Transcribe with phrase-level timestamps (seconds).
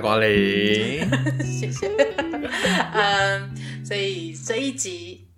[0.00, 0.98] 迎光临，
[1.44, 1.86] 谢谢。
[2.94, 5.28] 嗯，所以这一集，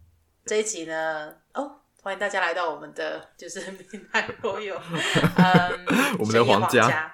[0.47, 4.81] 这一集呢，哦，欢迎大家来到我们的就是明台若有，
[5.37, 5.87] 嗯，
[6.19, 7.13] 我们的皇家，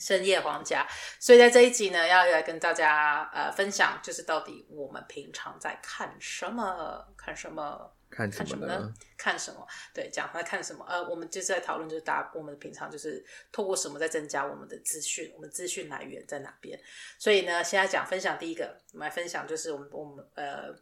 [0.00, 0.84] 深夜皇家。
[1.20, 7.92] 所以在这一集呢，要来跟大家呃分享，就是到底我们平常在看什么，看什么。
[8.10, 8.94] 看什，么呢？
[9.16, 9.66] 看什么？
[9.92, 10.84] 对，讲在看什么？
[10.88, 16.78] 呃，我们就是在讨论，就是大家我们平常就是透过什么在增加我们的资讯，我们资讯来源在哪边？
[17.18, 20.74] 所以呢，现在讲分享第一个，我们来分享就是我们我们呃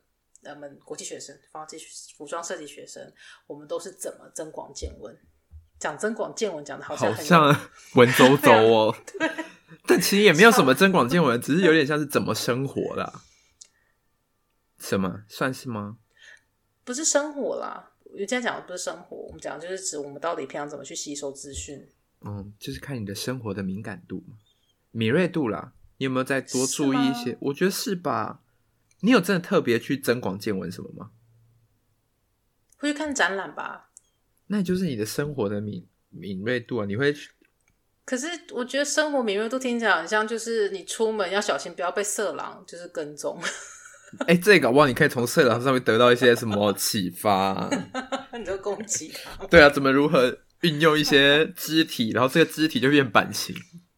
[0.45, 1.79] 我们国际学生，方际
[2.17, 3.13] 服装设计学生，
[3.47, 5.17] 我们都是怎么增广见闻？
[5.81, 7.49] 讲增广见闻讲的好像很像
[7.97, 9.29] 文绉绉哦，对，
[9.87, 13.23] 但其实也没有什么增广见闻， 只是有点像是怎么生活啦。
[14.79, 15.99] 什么算是吗？
[16.85, 21.89] 不是生活啦，我今天讲的不是生活，我们讲的就是指我们到底平常怎么去吸收资讯。
[22.21, 24.23] 嗯，就是看你的生活的敏感度、
[24.91, 25.73] 敏锐度啦。
[25.97, 27.37] 你有没有再多注意一些？
[27.41, 28.43] 我觉得是吧？
[29.01, 31.11] 你有真的特别去增广见闻什么吗？
[32.79, 33.91] 会去看展览吧。
[34.49, 36.87] 那就是你的生活的敏敏锐度啊！
[36.87, 37.31] 你会去？
[38.05, 43.41] 可是我觉得生活敏锐度听起来很像，就是你出门要小心，不要被色狼就是跟踪。
[44.21, 47.69] 哎、欸，这个哇，你可以从色狼上面得到一些什么启发？
[48.31, 49.47] 很多攻击他？
[49.47, 53.55] 对啊，怎么如何运用一些肢体，然后这个肢体就变版型，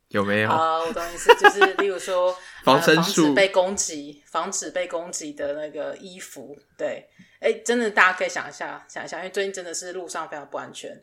[0.09, 0.51] 有没有？
[0.51, 6.59] 啊，我懂意思，就是例如说防身术、呃、防止被攻击、防止被攻击的那个衣服。
[6.77, 7.09] 对，
[7.41, 11.03] 哎、欸，真的大家可以想一下，想一下，因为最近真的是路上非常不安全，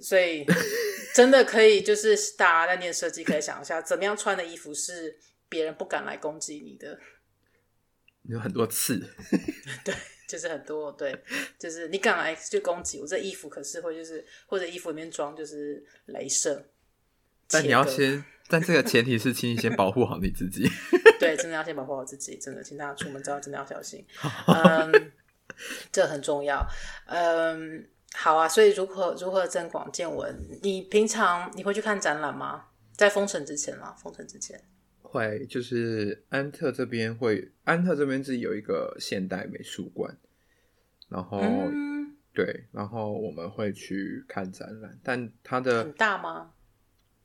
[0.00, 0.46] 所以
[1.14, 6.98] 真的可以就是大家在念设计，可以想一下，怎么样穿的衣服是别人不敢来攻击你的。
[8.28, 8.98] 有很多刺，
[9.84, 9.94] 对，
[10.28, 11.16] 就是很多，对，
[11.58, 16.64] 就是你敢来就攻击我，这衣服可是会就是或者衣服里面装就是镭射，
[17.48, 20.68] 但你要先，但这个前提是，请你先保护好你自己。
[21.18, 24.04] 对，真的要先保护好自己，真的，请大家出门之后真的要小心，
[24.46, 25.12] 嗯，
[25.90, 26.64] 这很重要，
[27.06, 30.36] 嗯，好啊，所以如何如何增广见闻？
[30.62, 32.66] 你平常你会去看展览吗？
[32.96, 33.94] 在封城之前吗？
[34.00, 34.62] 封城之前。
[35.12, 40.16] 会就是安特这边会，安特这边自己有一个现代美术馆，
[41.10, 46.52] 然后、嗯、对，然后我们会去看展览，但它的很大吗？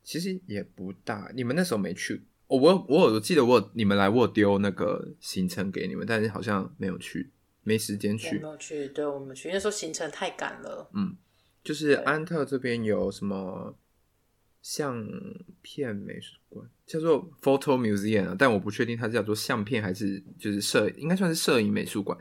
[0.03, 1.31] 其实也不大。
[1.34, 7.31] 你们那时候没去，我我我我记得我你们来我丢那个行程给你们，但是好像没有去，
[7.64, 8.90] 没时间去，没有去。
[8.90, 10.90] 对，我们去那时候行程太赶了。
[10.94, 11.16] 嗯，
[11.64, 13.78] 就是安特这边有什么？
[14.67, 15.01] 相
[15.61, 22.17] 片美术馆叫做 Photo Museum 啊，但我不确定它是叫做相片还是就是摄，应该算是摄影美术馆。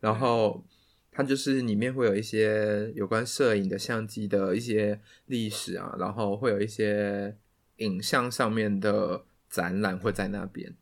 [0.00, 0.64] 然后
[1.12, 7.36] 它就是里面会有一些有关摄影的相机的一些历史啊，然后会有一些
[7.76, 10.74] 影像上面的展览会在那边。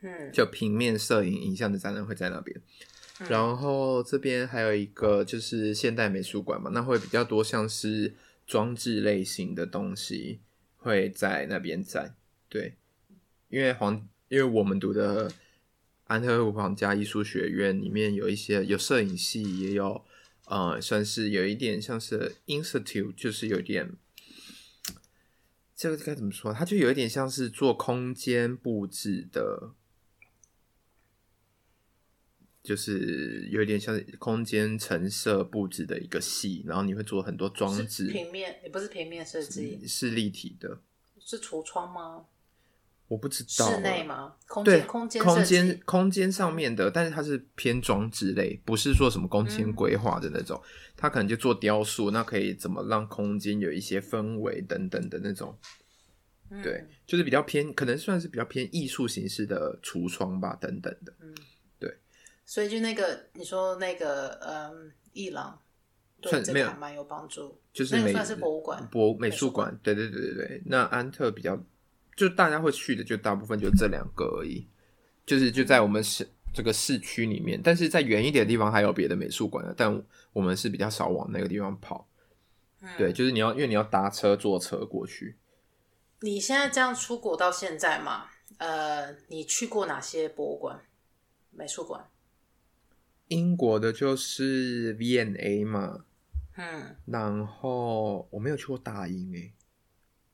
[0.00, 2.58] 嗯，就平面摄影影像的展览会在那边。
[3.28, 8.14] 然后这边还有一个就是现代美术馆嘛，那会比较多像是
[8.46, 10.40] 装置类型的东西。
[10.78, 12.14] 会在那边展，
[12.48, 12.76] 对，
[13.48, 15.32] 因为皇，因为我们读的
[16.04, 20.04] 安特卫普皇家艺术学院里面有一些有摄影系，也有
[20.44, 23.94] 呃，算是有一点像是 institute，就是有点，
[25.74, 26.52] 这个该怎么说？
[26.52, 29.72] 它就有一点像是做空间布置的，
[32.66, 40.80] 就是有一点像是空间陈设布置的一个戏，然后你会做很多装置，平面也不是平面设计，是，立体的。
[41.20, 42.24] 是橱窗吗？
[43.06, 43.70] 我不知道。
[43.70, 44.34] 室内吗？
[44.48, 50.60] 空间空间空间空间上面的，但是它是偏装置类，不是说什么空间规划的那种。
[50.60, 55.56] 嗯、它可能就做雕塑，那可以怎么让空间有一些氛围等等的那种。
[56.50, 61.14] 嗯、对，就是比较偏，可能算是比较偏艺术形式的橱窗吧，等等的。
[61.20, 61.44] 嗯，对。
[62.46, 65.60] 所以就那个你说那个嗯，艺廊。
[66.22, 67.60] 算没有，蛮有帮助。
[67.72, 69.78] 就是美，算是博物馆、博美术馆。
[69.82, 70.62] 对对对对对。
[70.64, 71.56] 那安特比较，
[72.16, 74.66] 就大家会去的，就大部分就这两个而已。
[75.26, 82.08] 就是就在我们市这个市区里面，但是在远一点的地方还有别的美术馆的，但我们是比较少往那个地方跑。
[82.80, 85.36] 嗯、对，就是你要，因为你要搭车坐车过去。
[86.22, 88.30] 你现在这样出国到现在嘛？
[88.56, 90.80] 呃，你去过哪些博物馆、
[91.50, 92.08] 美术馆？
[93.28, 96.04] 英国的就是 V&A 嘛。
[96.58, 99.52] 嗯，然后我没有去过大英诶，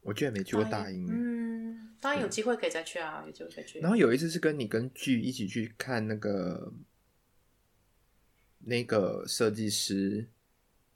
[0.02, 1.06] 我居然没去过大英。
[1.10, 3.80] 嗯，当然有机会可以再去啊，有机会再去。
[3.80, 6.72] 然后有一次是跟你跟剧一起去看那个
[8.60, 10.28] 那个设计师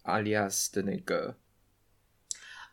[0.02, 1.37] 阿利亚斯的那个。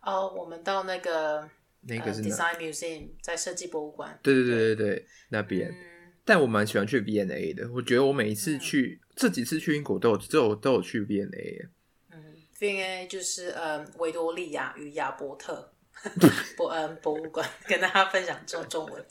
[0.04, 1.50] 哦，我们到那个
[1.82, 4.20] 那个是、呃、Design Museum 在设计博物馆。
[4.22, 5.72] 对对对对对，那边。
[5.72, 11.70] 嗯、但我蛮喜欢去 V&A 的，我觉得我每一次去、嗯、这几次去英国都有都有都有去 V&A。
[12.12, 15.74] 嗯，V&A 就是呃维多利亚与亚伯特
[16.58, 19.02] 博嗯博物馆，跟大家分享中中文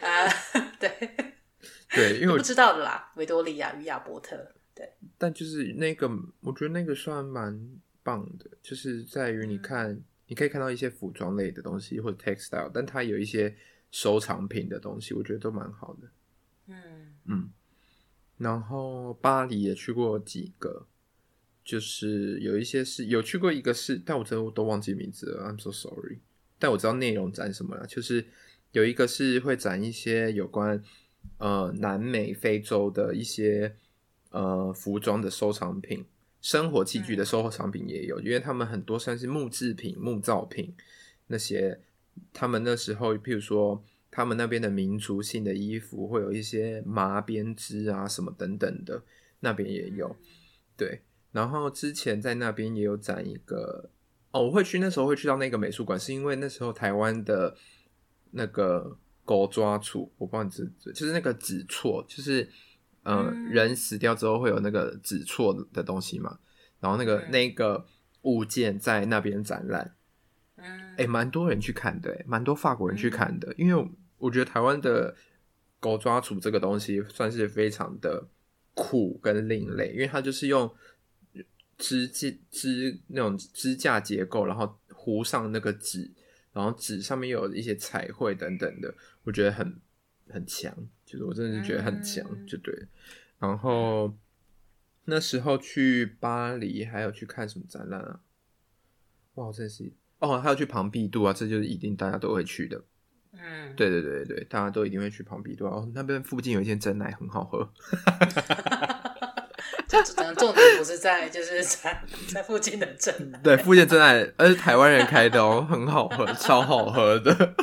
[0.00, 0.90] 啊、呃，对
[1.90, 4.54] 对，因为我不知道的啦，维多利亚与亚伯特。
[4.74, 6.08] 对，但就是那个，
[6.40, 7.56] 我觉得那个算蛮
[8.02, 13.54] 棒的，就是在于你看，嗯、你可以看到一些服装类的东西或者 textile，但它有一些
[13.90, 16.08] 收藏品的东西，我觉得都蛮好的。
[16.68, 17.50] 嗯嗯，
[18.42, 20.86] 然后巴黎也去过几个，
[21.64, 26.18] 就是有一些是有去过一个是，但我真的都忘记名字了，I'm so sorry。
[26.58, 28.26] 但我知道内容展什么了，就是
[28.72, 30.82] 有一个是会展一些有关
[31.38, 33.76] 呃南美、非洲的一些。
[34.34, 36.06] 呃，服装的收藏品、
[36.40, 40.74] 生活器具的收藏品也有，嗯、因为他们很多算是木制品、木造品
[41.26, 41.78] 那些。
[42.32, 49.02] 他们那时候，譬如说，他们那边的民族性的衣服会有一些麻编织啊什么等等的，
[49.40, 50.14] 那边也有。
[50.76, 51.00] 对，
[51.32, 53.90] 然后之前在那边也有展一个
[54.30, 57.56] 哦，我会去那时候会去到那个美术馆，是因为那时候台湾的
[58.30, 62.48] 那个狗抓处，我不知道你知不知，就是那个纸错，就是。
[63.04, 66.38] 呃、嗯，人死掉之后会有那个纸错的东西嘛？
[66.78, 67.84] 然后那个、嗯、那个
[68.20, 69.96] 物件在那边展览，
[70.54, 73.90] 嗯，诶，蛮多人去看的，诶，蛮多法国人去看的，嗯、因为
[74.22, 75.16] 我觉得台湾的
[75.80, 78.28] 狗抓鼠这个东西算是非常的
[78.72, 80.72] 酷跟另类，因为它就是用
[81.76, 86.08] 支架支那种支架结构，然后糊上那个纸，
[86.52, 89.80] 然后纸上面有一些彩绘等等的，我觉得很
[90.28, 90.72] 很强。
[91.04, 92.72] 就是我真的是觉得很强，就对。
[93.40, 94.16] 然后
[95.06, 98.20] 那时候去巴黎，还有去看什么展览啊？
[99.34, 102.84] 哇，真是哦，还有去庞毕度啊，这就是一定大家都会去的。
[103.32, 105.66] 嗯，对对对对，大家都一定会去庞毕度。
[105.66, 107.72] 哦，那边附近有一间真奶很好喝。
[109.88, 110.02] 就
[110.34, 112.02] 重点不是在，就是在
[112.32, 113.38] 在附近的真奶。
[113.42, 117.54] 对，附近真奶，而是台湾人开的哦，很好喝，超好喝的。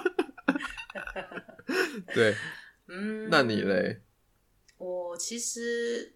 [2.13, 2.36] 对。
[2.88, 4.01] 嗯，那你嘞？
[4.77, 6.16] 我其实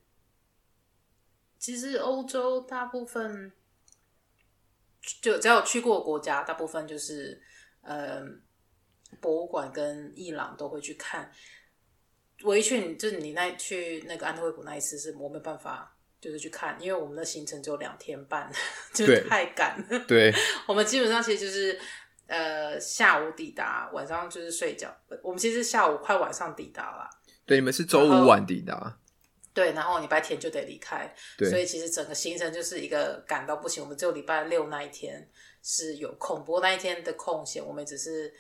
[1.60, 3.52] 其实欧洲大部分
[5.22, 7.42] 就只要有去过的国家，大部分就是
[7.82, 8.24] 呃
[9.22, 11.32] 博物馆跟伊朗都会去看。
[12.44, 18.52] 唯一去就是你那去那个安特卫普那一次，是我没办法就是去看，因为我们的行程只有两天半，
[18.94, 20.00] 就是太赶了。
[20.08, 20.34] 对，
[20.68, 21.80] 我们基本上其实就是。
[22.26, 24.90] 呃，下午抵达，晚上就是睡觉。
[25.22, 27.08] 我们其实下午快晚上抵达了。
[27.46, 28.98] 对，你们是周五晚抵达。
[29.54, 31.14] 对，然后礼拜天就得离开。
[31.38, 33.84] 对，所以其实整个行程就是一个赶到不行。
[33.84, 35.30] 我们只有礼拜六那一天
[35.62, 38.34] 是有空，不过那一天的空闲，我们只是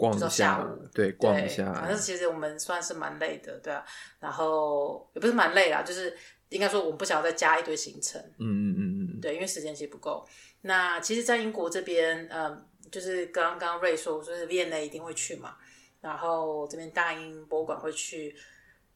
[0.00, 0.88] 逛一下午。
[0.94, 1.72] 对，逛一下。
[1.72, 3.84] 反正其实我们算是蛮累的，对啊。
[4.18, 6.16] 然后也不是蛮累啦，就是
[6.48, 8.20] 应该说我们不想要再加一堆行程。
[8.38, 9.20] 嗯嗯嗯嗯。
[9.20, 10.26] 对，因为时间其实不够。
[10.62, 12.66] 那其实，在英国这边，嗯。
[12.90, 15.54] 就是刚刚瑞说，就是 V&A 一定会去嘛，
[16.00, 18.34] 然后这边大英博物馆会去，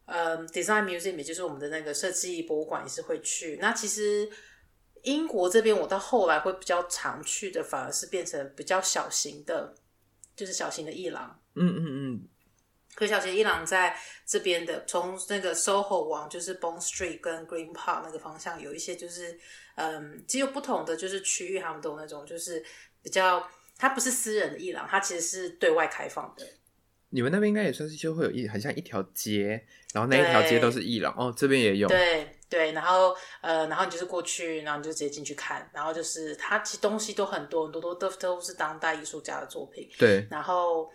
[0.07, 3.59] 嗯，Design Museum 也就是我们的那个设计博物馆也是会去。
[3.61, 4.29] 那其实
[5.03, 9.73] 英国这边，我到后来会比较常去的，反而是变成比较小型的，
[10.37, 11.41] 就是小型的艺廊。
[11.55, 12.29] 嗯嗯嗯。
[12.95, 19.39] 可小型艺廊在这边的，从那个 SOHO 往就是 Bond Street 跟 Green Park 那个方向，有一些就是
[19.77, 22.65] 嗯，只有不同的就是区域，他们都有那种就是
[23.03, 23.49] 比较。
[23.77, 26.47] 它不是私人的艺廊，它其实是对外开放的。
[27.09, 31.89] 你们那边应该也算是就会有一很像一条街，然后那一条街都是艺廊哦，这边也有。
[31.89, 39.89] 对对，然后呃，然后你就是过去，然后你就直接进去看，然后就是它其实东西都很多很多都都都是当代艺术家的作品。
[39.99, 40.91] 对，然后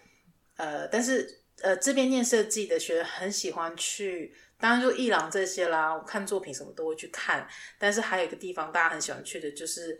[0.58, 10.00] 呃，但是呃，这边念设计的学生很喜欢去，当然就艺廊这些啦，我看作品什么都会去看，但是还有一个地方大家很喜欢去的就是。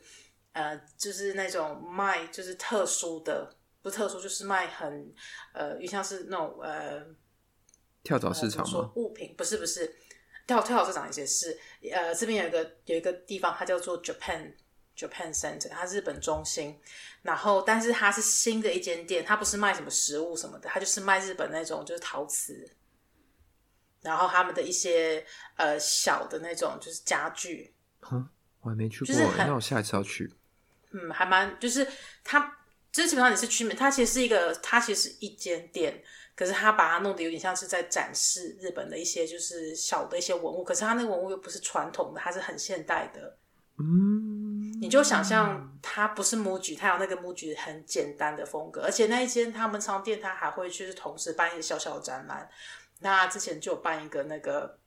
[0.52, 5.14] 呃，就是那种卖就是特殊的，不特殊，就是卖很
[5.54, 7.06] 呃，就像是那种呃
[8.04, 8.72] 跳蚤市场吗？
[8.72, 9.96] 说物品不是不是
[10.50, 11.56] 跳跳蚤市场一些是
[11.94, 14.52] 呃，这边有一个有一个地方，它叫做 Japan
[14.98, 16.80] Japan Center，它是日本中心。
[17.22, 22.68] 然后，但是它是新的一间店，它不是卖什么食物什么的，它就是卖日本那种就是陶瓷，
[24.02, 25.24] 然后他们的一些
[25.56, 27.76] 呃小的那种就是家具。
[28.12, 28.28] 嗯，
[28.62, 30.34] 我还没去过，就是、那我下一次要去。
[30.92, 31.88] 嗯，还蛮就是
[32.24, 32.59] 它，
[32.92, 36.02] 就是基本上你是去，它其实是一个，它其实是一间店，
[36.36, 43.38] 可是它把它弄得有点像是在展示日本的一些就是小的一些文物，可是它那个文物又不是传统的，它是很现代的。
[43.78, 52.50] 嗯，你你就想象它不是 MUJI，它有那个 MUJI 很简单的风格，而且那一间他们商店，它还会去同时办一些小小的展览。
[53.02, 54.80] 那之前就有办一个那个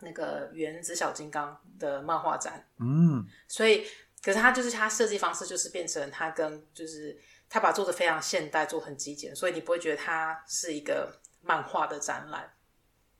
[0.00, 3.86] 那个原子小金刚的漫画展，嗯，所以
[4.26, 7.16] 可是它就是它设计方式就是变成它跟就是
[7.48, 12.52] 它把它做的非常现代，做很极简，所以你不会觉得它是一个漫画的展览。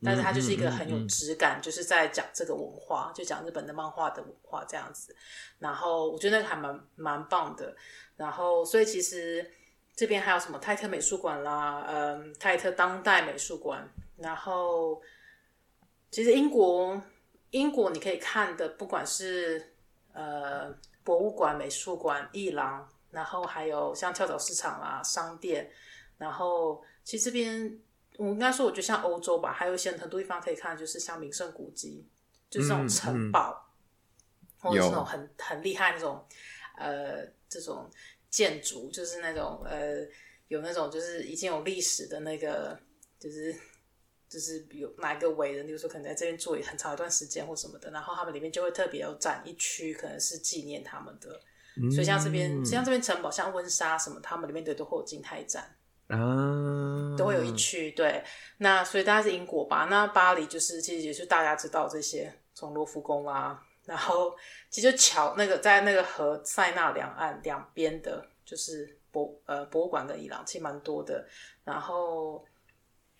[0.03, 5.15] 但是它就是一个很有质感，就是在讲这个文化，就讲日本的漫画的文化这样子。
[5.59, 7.73] 然后我觉得那个还蛮蛮棒的。
[8.17, 9.49] 然后所以其实
[9.95, 13.89] 这边还有什么泰特美术馆啦，嗯，泰特当代美术馆。
[14.17, 15.01] 然后
[16.11, 17.01] 其实英国
[17.51, 19.73] 英国你可以看的，不管是
[20.13, 20.71] 呃
[21.07, 25.71] 博物馆、美术馆、艺廊，然后还有像跳蚤市场啦、商店，
[26.17, 27.79] 然后其实这边。
[28.19, 32.03] 我应该说，我觉得像欧洲吧，还有一些很多地方可以看，就是像名胜古迹，
[32.49, 33.69] 就是这种城堡，
[34.63, 36.25] 嗯嗯、或者是那种很很厉害那种
[36.79, 37.87] 呃这种
[38.27, 40.03] 建筑，就是那种呃
[40.47, 42.75] 有那种就是已经有历史的那个，
[43.19, 43.55] 就是
[44.29, 51.39] 就是比如哪一个伟人，比如说可能在这边住很长一段时间或什么的，然后他们里面就会特别有展一区，可能是纪念他们的。
[51.79, 55.75] 嗯、所以像这边，像这边城堡，像温莎什么，他们里面的都会有静态展。
[56.07, 58.23] 啊，都会有一区对，
[58.59, 59.87] 那所以大家是英国吧。
[59.89, 64.33] 那巴黎就是其实也是大家知道这些，从罗浮宫啊，然后
[64.69, 71.27] 其实就桥那个在那个河塞纳两岸两边的，就是博呃博物馆跟伊朗，其实蛮多的。
[71.65, 72.45] 然后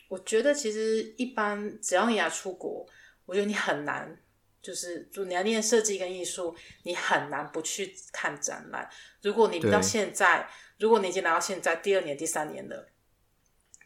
[0.08, 2.86] 我觉得其实一般只要你要出国，
[3.26, 4.18] 我觉得你很难，
[4.62, 8.90] 就是就你要念设计跟艺术，你很难不去看展览。
[9.22, 10.50] 如果你到现在。
[10.80, 12.88] 如果你已经来到现在第二年、第三年了，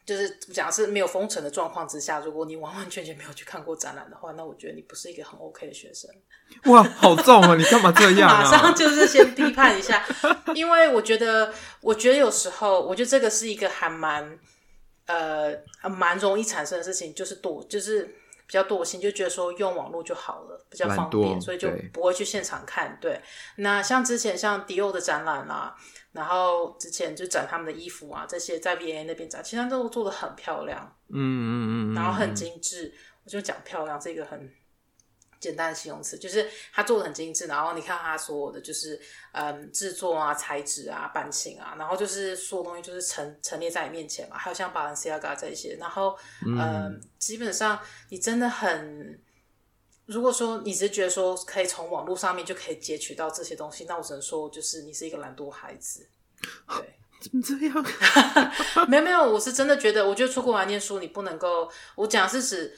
[0.04, 6.10] 就是讲是没有封城的状况之下，如果你完完全全没有去看过展览的话，那我觉得你不是一个很 OK 的学生。
[6.70, 7.56] 哇，好重啊！
[7.56, 8.42] 你干嘛这样啊？
[8.44, 10.06] 马上就是先批判一下，
[10.54, 11.50] 因为我觉得，
[11.80, 14.38] 我觉得有时候，我觉得这个是一个还蛮
[15.12, 18.04] 呃蛮容易产生的事情，就是惰，就是
[18.46, 22.98] 比较惰性，就觉得说用网络就好了，比较方便，所以就不会去现场看。
[23.00, 23.20] 对，
[23.56, 25.74] 那像之前像迪奥的展览啊。
[26.12, 32.92] 然后之前就展他们的衣服啊，这些在 V&A 那边展，其实都做的很漂亮，嗯嗯嗯，然后很精致。
[33.24, 34.52] 我就讲漂亮这个很
[35.42, 37.46] 简单的形容词，就是它做的很精致。
[37.46, 38.98] 然后你看它所有的就是
[39.32, 44.38] 嗯制作啊、材质啊、版型啊，然后就是所有东西就是陈陈列在你面前嘛。
[44.38, 49.20] 还有像 Balenciaga 这些，然后嗯，嗯，基本上你真的很。
[50.06, 56.06] 如果说你只是觉得说可以从网络上面就可以截取到这些东西，那我只能说就是你是一个懒惰孩子。
[56.68, 57.84] 对， 怎么这样？
[58.90, 61.70] 没有没有，我是真的觉得，我觉得出国来念书，你不能够。
[61.94, 62.76] 我讲是指，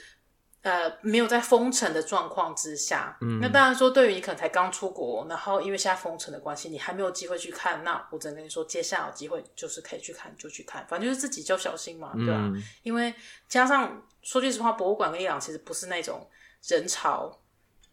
[0.64, 3.16] 呃，没有在封城的状况之下。
[3.20, 3.38] 嗯。
[3.40, 7.84] 那当然说，对于你可能才刚出国，然后因为现在封城的关系，你还没有机会去看。
[7.84, 12.34] 那我只能跟你说，接下来有机会就是可以去看就去看，反正就是自己就小心嘛，对吧？
[12.36, 12.60] 嗯。
[12.82, 13.14] 因为
[13.48, 16.28] 加上说句实话，博物馆跟伊朗其实不是那种。
[16.66, 17.42] 人潮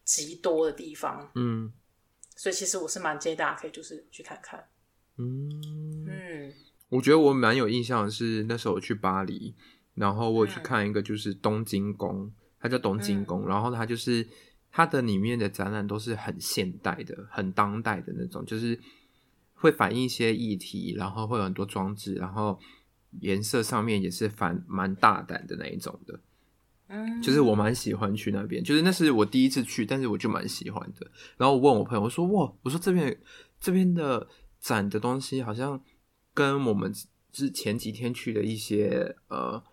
[0.05, 1.73] 极多的地方，嗯，
[2.37, 4.65] 所以其实我是蛮建议大家可以就是去看看，
[5.17, 6.53] 嗯嗯，
[6.87, 9.53] 我觉得我蛮有印象的是那时候我去巴黎，
[9.93, 14.25] 然后我去看一个就是东京宫，嗯、它叫东京宫，嗯、然后它就是
[14.71, 18.79] 它的里面的展览都是很现代的、很当代的那种，就是
[19.55, 22.59] 会反映一些议题，然后会有很多装置，然后
[23.19, 26.19] 颜色上面也是反蛮大胆的那一种的。
[27.23, 31.09] 就是我蛮喜欢去那边，就是那是我第一次去，但是我就蛮喜欢的。
[31.37, 33.17] 然后我问我朋友，我说：“哇，我说这边
[33.61, 34.27] 这边的
[34.59, 35.81] 展的东西好像
[36.33, 36.93] 跟我们
[37.31, 39.63] 之前几天去的一些呃，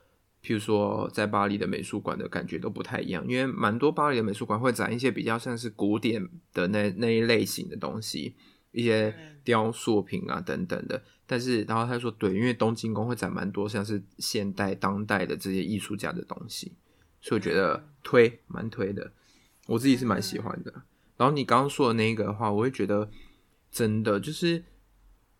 [0.42, 8.34] 譬如说在巴黎的美术馆的感觉都不太一样，因为蛮多巴黎的美术馆会展一些比较像是古典的那那一类型的东西，
[8.72, 11.02] 一些雕塑品啊等等的。
[11.26, 16.72] 但是然后他说对，因为东京宫会展蛮多像是现代当代的这些艺术家的东西。”
[17.20, 19.12] 所以我觉得推蛮推的，
[19.66, 20.72] 我自己是蛮喜欢的。
[21.16, 23.10] 然后你刚刚说的那个的话，我会觉得
[23.72, 24.62] 真的就是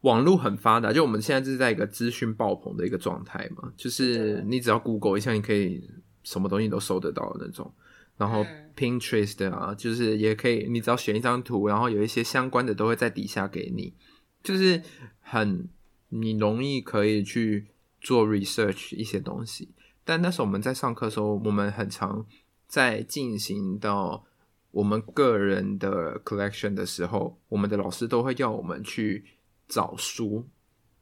[0.02, 5.90] 网络很发达，就我们现在就是在一个资讯爆棚的一个状态嘛，就是你只要 Google 一下，你可以
[6.22, 7.72] 什么东西都搜得到的那种。
[8.16, 8.44] 然后
[8.76, 13.94] Pinterest 啊，就是也可以，你只要选一张图，然后有一些相关的都会在底下给你，
[14.42, 14.82] 就是
[15.20, 15.68] 很
[16.08, 17.66] 你容易可以去
[18.00, 19.68] 做 research 一些东西。
[20.04, 22.26] 但那时候我们在上课的时候，我们很常
[22.66, 24.24] 在进行到
[24.72, 29.24] 我们个人的 collection 的时候，我们的老师都会要我们去
[29.68, 30.48] 找书，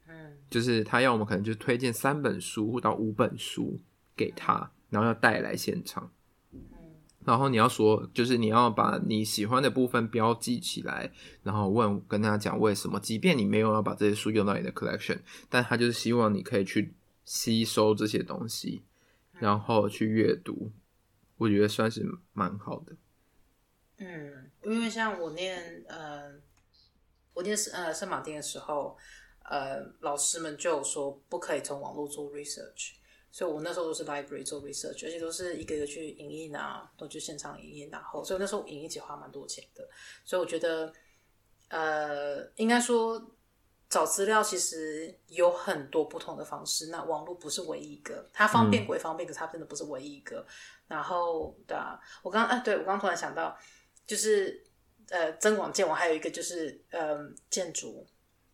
[0.06, 3.78] 嗯，就是他要我们可能就推荐三本书到五本书
[4.16, 6.10] 给他，然后要带来现场，
[7.24, 11.10] 然后你要说，就是你要把你喜欢的部分标记起来，
[11.42, 15.18] 然后问跟他讲为什么，即便你没有要把这些书用到你的 collection，
[15.48, 16.94] 但他就是希望你可以去
[17.24, 18.82] 吸收这些东西，
[19.32, 20.70] 然后去阅读，
[21.36, 22.96] 我觉得算是蛮好的。
[23.98, 26.32] 嗯，因为像我念呃，
[27.36, 28.96] 我念呃圣马丁的时候，
[29.44, 32.94] 呃，老师们就说不可以从网络做 research。
[33.30, 39.86] 所以，我那时候都是 library 做 research，而且都是一个一个去影印啊，都去现场影印，然后，所以那时候影印其实花蛮多钱的。
[40.24, 40.90] 所以，我觉得，
[41.68, 43.22] 呃，应该说
[43.90, 46.86] 找资料其实有很多不同的方式。
[46.86, 50.46] 那网络不是唯一一个，它方便归方便，嗯、可是它真的不是唯一一个。
[50.88, 53.54] 然后，对啊，我刚刚，哎，对我刚刚突然想到，
[54.06, 54.64] 就是
[55.10, 58.06] 呃，增广见闻，还有一个就是呃，建筑。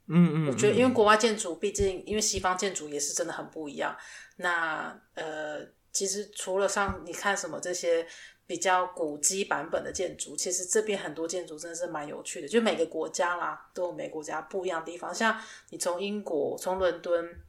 [0.09, 3.97] 嗯，嗯嗯，我觉得因为国外建筑，毕竟因为西方建筑也是真的很不一样。
[4.37, 5.61] 那呃，
[5.93, 8.07] 其实除了像你看什么这些
[8.47, 12.49] 比较古迹版本的建筑，其实这边很多建筑真的是蛮有趣的。
[12.49, 15.15] 就每个国家啦，都有每个国家不一样的地方。
[15.15, 15.41] 像
[15.71, 17.41] 你从英国，从伦敦，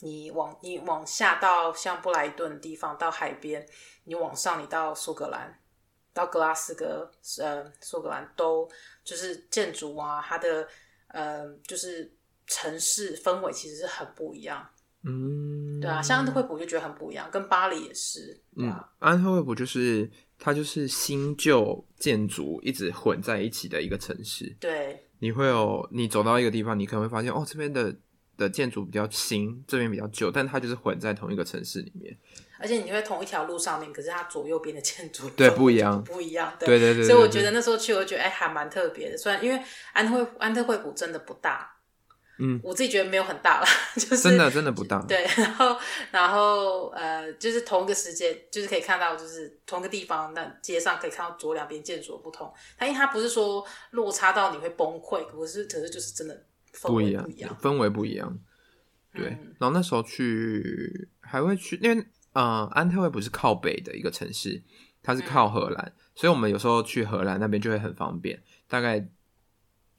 [0.00, 3.66] 你往你往下到像布莱顿的地方，到海边，
[4.04, 5.58] 你往上，你到苏格兰，
[6.14, 8.68] 到格拉斯哥，呃，苏格兰都
[9.04, 10.66] 就是建筑啊，它的
[11.08, 12.12] 呃，就是
[12.46, 14.66] 城市氛围其实是很不一样。
[15.04, 18.40] 嗯，对啊，像安特卫普就觉得很不一样，跟巴黎也是。
[18.56, 24.54] 嗯，安特卫普就是它就是新旧建筑一直混在一起的一个城市。
[24.60, 27.92] 对，你会有你走到一个地方，你可能会发现哦，这边的
[28.36, 32.16] 的建筑比较新，这边比较旧，但它就是混在同一个城市里面。
[32.58, 36.52] 而且你会同一条路上面，可是它左右边的建筑对不一样，不一样。
[36.58, 37.04] 对对对。
[37.04, 39.18] 所以我觉得那时候去，我觉得哎，还蛮特别的。
[39.18, 39.60] 虽然因为
[39.92, 41.68] 安特卫安特惠普真的不大。
[42.38, 45.00] 嗯，我自己觉得没有很大啦， 就是真的真的不大。
[45.02, 45.76] 对，然后
[46.10, 52.52] 然后呃，就是同一个时间，就是可以看到，就是同一个地方，那街上可以看到左两边建筑的不同。
[52.78, 56.42] 它因为它不是说落差到你会崩溃，可是可是就是真的
[56.82, 57.28] 不一样，
[57.60, 58.38] 氛围不一样。
[59.12, 64.62] 对，嗯、然后那时候去还会去，因为呃，安特卫普是靠北的一个城市，
[65.02, 69.08] 它是靠荷兰，嗯、所以我们有时候去荷兰那边就会很方便，大概。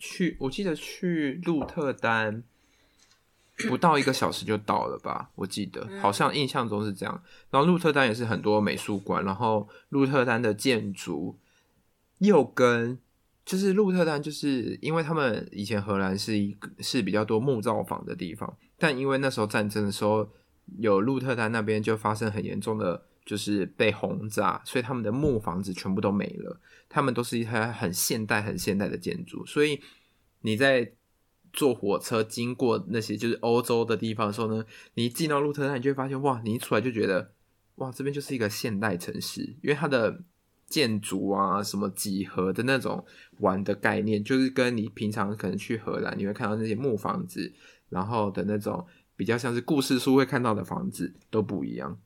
[0.05, 2.43] 去，我记得去鹿特丹
[3.69, 5.29] 不到一个小时就到了吧？
[5.35, 7.23] 我记得好像印象中是这样。
[7.49, 11.39] 然后鹿特丹也是很多美术馆，然后鹿特丹的建筑
[12.17, 12.99] 又跟
[13.45, 20.29] 就是鹿特丹，就是因为他们以前荷兰是一个是比较多木造房的地方，但因为那时候战争的时候，
[20.79, 26.59] 有鹿特丹那边就发生很严重的，就是被轰炸，所以他们的木房子全部都没了。
[26.87, 29.81] 他们都是一台很现代、很现代的建筑，所以
[30.41, 30.93] 你在
[31.51, 37.33] 坐火车经过那些就是欧洲的地方的时候呢，你一进到鹿特丹，你就会发现哇，你一出来就觉得
[37.75, 40.21] 哇，这边就是一个现代城市，因为它的
[40.73, 43.05] 建筑啊，什么几何的那种
[43.41, 47.53] 玩的概念，就是跟你平常可能去荷兰你会看到那些木房子，
[47.89, 48.83] 然后的那种
[49.15, 51.99] 比较像是故事书会看到的房子都不一样。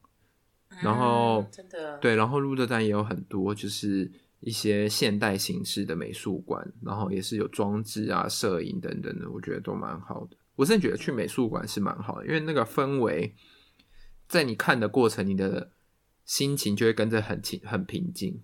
[0.83, 4.11] 然后，嗯、真的对，然后鹿特丹也有很多就是。
[4.39, 10.37] 一些现代形式的美术馆，然后也是有装置啊、摄影等等的，我觉得都蛮好的。
[10.55, 13.33] 我真的觉得去美术馆是蛮好的，因为那个氛围，
[14.27, 15.71] 在你看的过程，你的
[16.23, 18.39] 心情就会跟着很平很平静。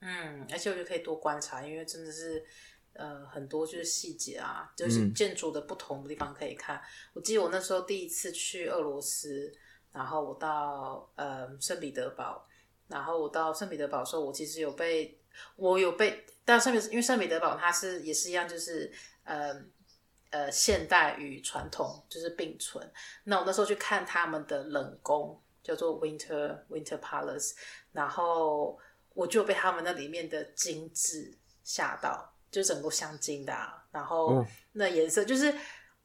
[0.00, 2.44] 嗯，而且我觉得可以多观察，因为真的是
[2.92, 6.76] 呃很多就是细节啊，就是建筑的不同的地方可以看。
[6.76, 6.82] 嗯、
[7.14, 9.52] 我记得我那时候第一次去俄罗斯，
[9.92, 12.46] 然后我到呃圣彼得堡。
[12.90, 15.20] 然后我到圣彼得堡的时候，我其实有被，
[15.56, 18.90] 我有被，但圣彼，因为圣彼得堡它是也是一样，就是
[19.24, 19.54] 呃
[20.30, 22.90] 呃现代与传统就是并存。
[23.24, 27.52] 那我那时候去看他们的冷宫，叫做 Winter Winter Palace，
[27.92, 28.78] 然后
[29.18, 35.52] 我就被他们那里面的精致吓到，就整个镶金的啊，然后那颜色就是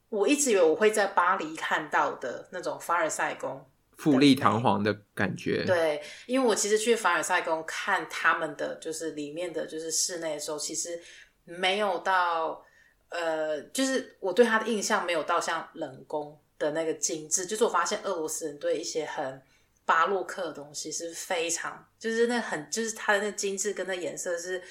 [0.09, 3.63] 我一直以为我会在巴黎看到的那种凡尔赛宫。
[3.97, 10.99] 富丽堂皇的感觉，对，因为我其实去凡尔赛宫看他们的就是里面的就是室内的时候，其实
[11.45, 12.65] 没有到
[13.09, 19.39] 呃，就是我对他的印象没有到像冷宫的那个精致，就是我发现俄罗斯人对一些很
[19.85, 24.61] 巴洛克的东西是非常，就是那很就是它的那精致跟那颜色是。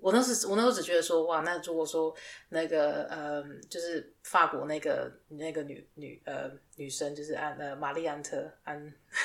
[0.00, 2.14] 我那时我那时候只觉得说哇，那如果说
[2.50, 8.80] 那个呃，就是法国那个那个女女呃女生，就是安呃玛丽安特安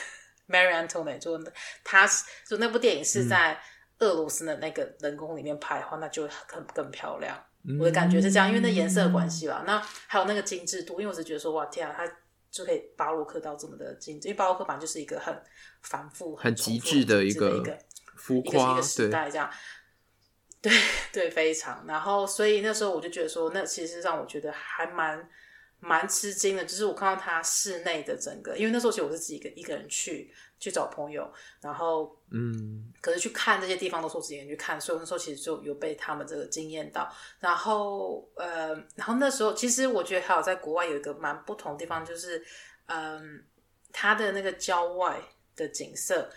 [0.50, 1.40] Mary Antoinette，就
[1.84, 2.10] 她
[2.48, 3.62] 就那部电影是在
[4.00, 7.40] 俄罗斯的那个人工里面拍的话，那就更更漂亮。
[7.66, 9.64] 嗯、我的感觉是这样，因为那颜色的关系吧。
[9.68, 12.18] 那还有那个精致度，因为我是觉得说哇天啊，它
[12.54, 15.36] 就可以巴洛克到这么的精致，因为巴洛克版就是一个很
[15.82, 17.62] 繁复、很极致的一个。
[18.16, 19.50] 浮夸一个一个时代这样。
[20.62, 20.72] 对
[21.12, 21.84] 对，非常。
[21.88, 25.28] 然后，所以那时候我就觉得说，那其实让我觉得还蛮
[25.86, 37.12] 蛮吃惊的，就是我看到他室内的整个，因为那时候其实我是自己一个一个人去去找朋友，然后嗯，可是去看这些地方都是我自己人去看，所以那时候其实就有被他们这个惊艳到。
[37.40, 42.42] 然后呃，然后那时候其实我觉得还有在国外有一个蛮不同的地方，就是
[42.86, 43.44] 嗯，
[43.92, 45.22] 它的那个郊外
[45.56, 46.30] 的景色。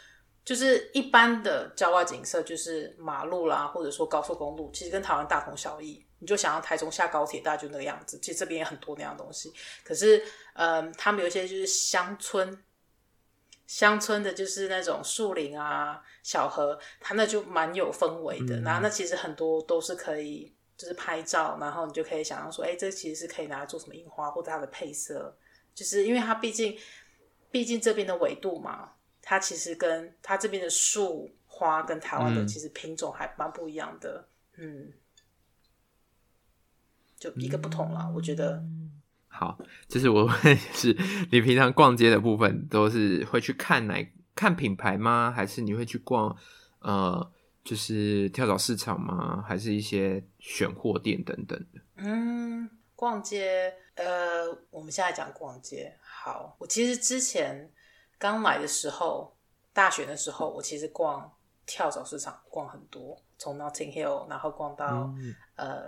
[0.44, 6.05] 就是一般的郊外景色，就是马路啦，或者说高速公路，其实跟台湾大同小异。
[6.18, 8.18] 你就想要台中下高铁，大概就那个样子。
[8.20, 9.52] 其实这边也很多那样东西。
[9.84, 10.22] 可是，
[10.54, 12.62] 嗯，他们有一些就是乡村，
[13.66, 18.56] 乡村的就是那种树林啊、小河，它那就蛮有氛围的。
[18.56, 25.36] 嗯、然后那其实很多都是可以，就是拍照，然后你就可以想象说，哎，这其实是可以拿来做什么印花，或者它的配色，
[25.74, 26.78] 就是因为它毕竟，
[27.50, 28.92] 毕竟这边的纬度嘛。
[29.28, 34.24] 它其实跟它这边的树花跟台湾的其实品种还蛮不一样的，
[34.54, 34.92] 嗯，嗯，
[37.18, 38.62] 就一个不同了，嗯、我觉得。
[39.28, 40.96] 好，就是我问， 是
[41.30, 45.32] 你平常逛街的部分都是会去看哪看品牌吗？
[45.34, 46.34] 还是你会去逛
[46.80, 47.30] 呃，
[47.64, 49.44] 就是跳蚤市场吗？
[49.46, 51.80] 还是一些选货店等等的？
[51.96, 55.94] 嗯，逛街，呃，我们现在讲逛街。
[56.02, 57.70] 好，我其实之前。
[58.18, 59.36] 刚来的时候，
[59.74, 61.30] 大学的时候，我其实逛
[61.66, 65.82] 跳蚤市场逛很多，从 Notting Hill，然后逛到、嗯、呃，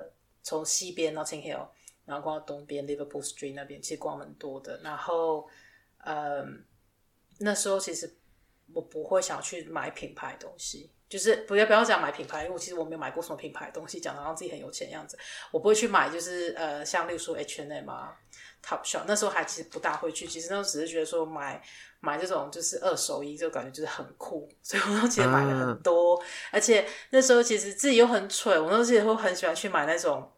[0.49, 1.69] 从西边 Notting Hill，
[2.07, 4.81] 然后逛到东边 Liverpool Street 那边，其实逛很多的。
[4.83, 5.47] 然后，
[5.99, 6.65] 嗯，
[7.39, 8.17] 那时候其实
[8.73, 15.19] 我不会想去买品牌东西，就是不要不要讲买品牌，因为我其实我没有买过什么品牌东西，讲的让自己很有钱的样子。
[15.51, 18.19] 我不会去买，就是呃，像例如说 H&M 啊。
[18.61, 21.63] Topshop 那时候还其实不大会去，其实那时候只是觉得说买
[22.01, 26.17] 买这种就是二手衣，就感觉就是很酷，所以我那时候其实买了很多。
[26.17, 30.31] 嗯、而且那时候其实自己又很蠢，我那时候其实会很喜欢去买那种，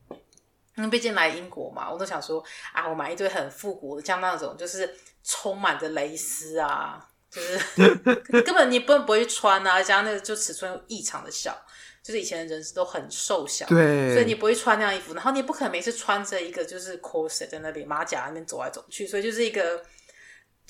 [0.76, 2.42] 因为毕竟来英国嘛，我都想说
[2.72, 7.94] 啊，我买一堆很复古的，像那种就是充满着蕾丝啊，就是
[8.42, 11.56] 根本你不能不会穿啊，加上那个就尺寸又异常的小。
[12.02, 19.82] 就是以前的人是都很瘦小，对，所以你不会穿那样衣服，然后你也不可能每次穿着一个就是 corset 在那里马甲那边走来走去，所以就是一个，就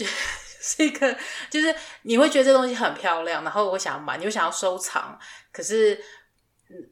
[0.62, 1.16] 是一个，
[1.50, 5.18] 就是你会觉得这东西很漂亮，然后我想要买，你又想要收藏，
[5.52, 5.98] 可是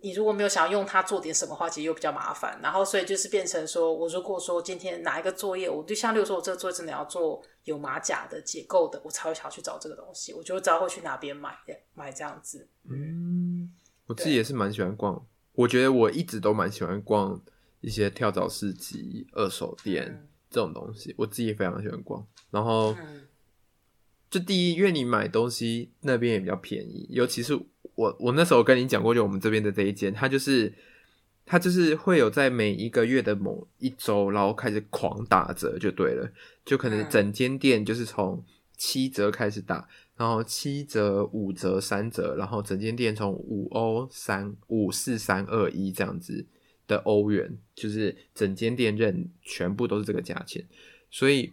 [0.00, 11.56] 你如果没有想要用它做点什么话，其实又比较麻烦，然后所以就是变成说我如果说今天拿一个作业，我就像例如说我这个作业真的要做有马甲的结构的，我才会想要去找这个东西，我就会知道会去哪边买，
[11.94, 13.72] 买这样子，嗯。
[14.06, 17.38] 我自己也是蛮喜欢逛，我觉得我一直都蛮喜欢逛
[17.82, 22.24] 一些跳蚤市集、二手店、嗯、这种东西，我自己也非常喜欢逛。
[22.50, 23.22] 然后，嗯、
[24.30, 27.58] 就第一，因为你买东西那边也比较便宜，尤其是
[27.94, 30.72] 我我那时候跟你讲过，就我们这边的这一间，它就是
[31.44, 36.30] 它就是会有在每一个月的某一周，然后开始狂打折，就对了，
[36.64, 38.44] 就可能整间店就是从
[38.76, 39.88] 七折开始打。
[40.16, 46.44] 然后七折、五折、三折，然后整间店从五欧三五四三二一这样子
[46.88, 50.66] 的欧元，就是整间店任全部都是这个价钱，
[51.08, 51.52] 所以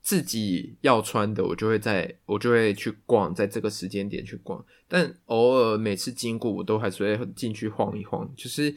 [0.00, 8.72] 自己要穿的我就会在我就会去逛，在这个时间点去逛，但偶尔每次经过我都还是会进去晃一晃，就是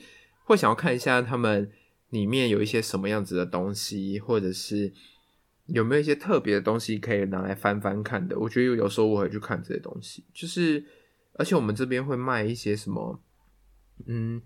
[0.45, 1.71] 会想要看一下他们
[2.09, 4.91] 里面有一些什么样子的东西，或者是。
[5.71, 8.35] 有没有一些特别的东西可以拿来翻翻看的？
[8.39, 10.83] 我觉得有时候我会去看这些东西，就是
[11.33, 13.21] 而且我们这边会卖一些什么，
[14.07, 14.41] 嗯，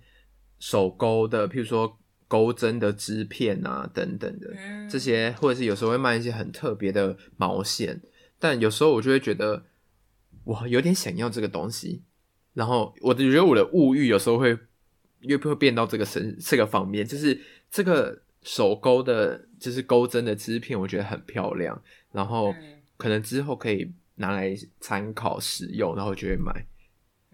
[0.63, 1.99] 手钩的，譬如说
[2.29, 4.47] 钩针的织片啊等等的
[4.89, 8.01] 这些，或者是有时候会卖一些很特别的毛线，
[8.39, 9.65] 但有时候我就会觉得
[10.45, 12.01] 我有点想要这个东西，
[12.53, 14.57] 然后我觉得我的物欲有时候会
[15.19, 18.21] 又会变到这个身 这个方面，就是这个。
[18.45, 22.53] 手钩的，就是钩针的织片，我觉得很漂亮，然后
[22.97, 26.51] 可能之后可以拿来参考使用，然后就会买。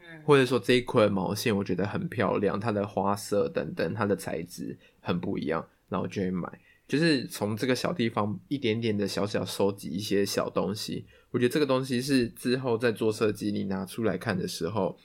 [0.09, 6.59] 嗯，或者说这一捆毛线我觉得很漂亮，它的花色等等，它的材质很不一样，然后就会买。
[6.87, 14.97] 就是从这个小地方一点点的小小收集一些小东西，我觉得这个东西是之后在做设计，你拿出来看的时候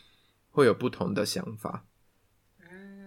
[0.49, 1.85] 会有不同的想法。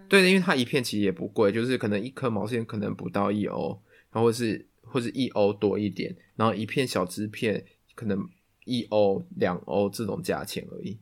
[0.07, 3.81] 对的，因为它一片其实也不贵，就是可能一颗毛线可能不到一欧，
[4.11, 8.29] 然后或是或是一欧多一点，然后一片小织片可能
[8.65, 10.99] 一欧两欧这种价钱而已。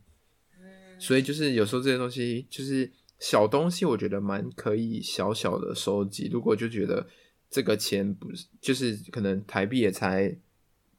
[0.98, 6.30] 所以就是有时候这些东西就是小东西，我觉得蛮可以小小的收集。
[6.32, 7.06] 如果就觉得
[7.50, 10.36] 这个钱不是，就是可能台币也才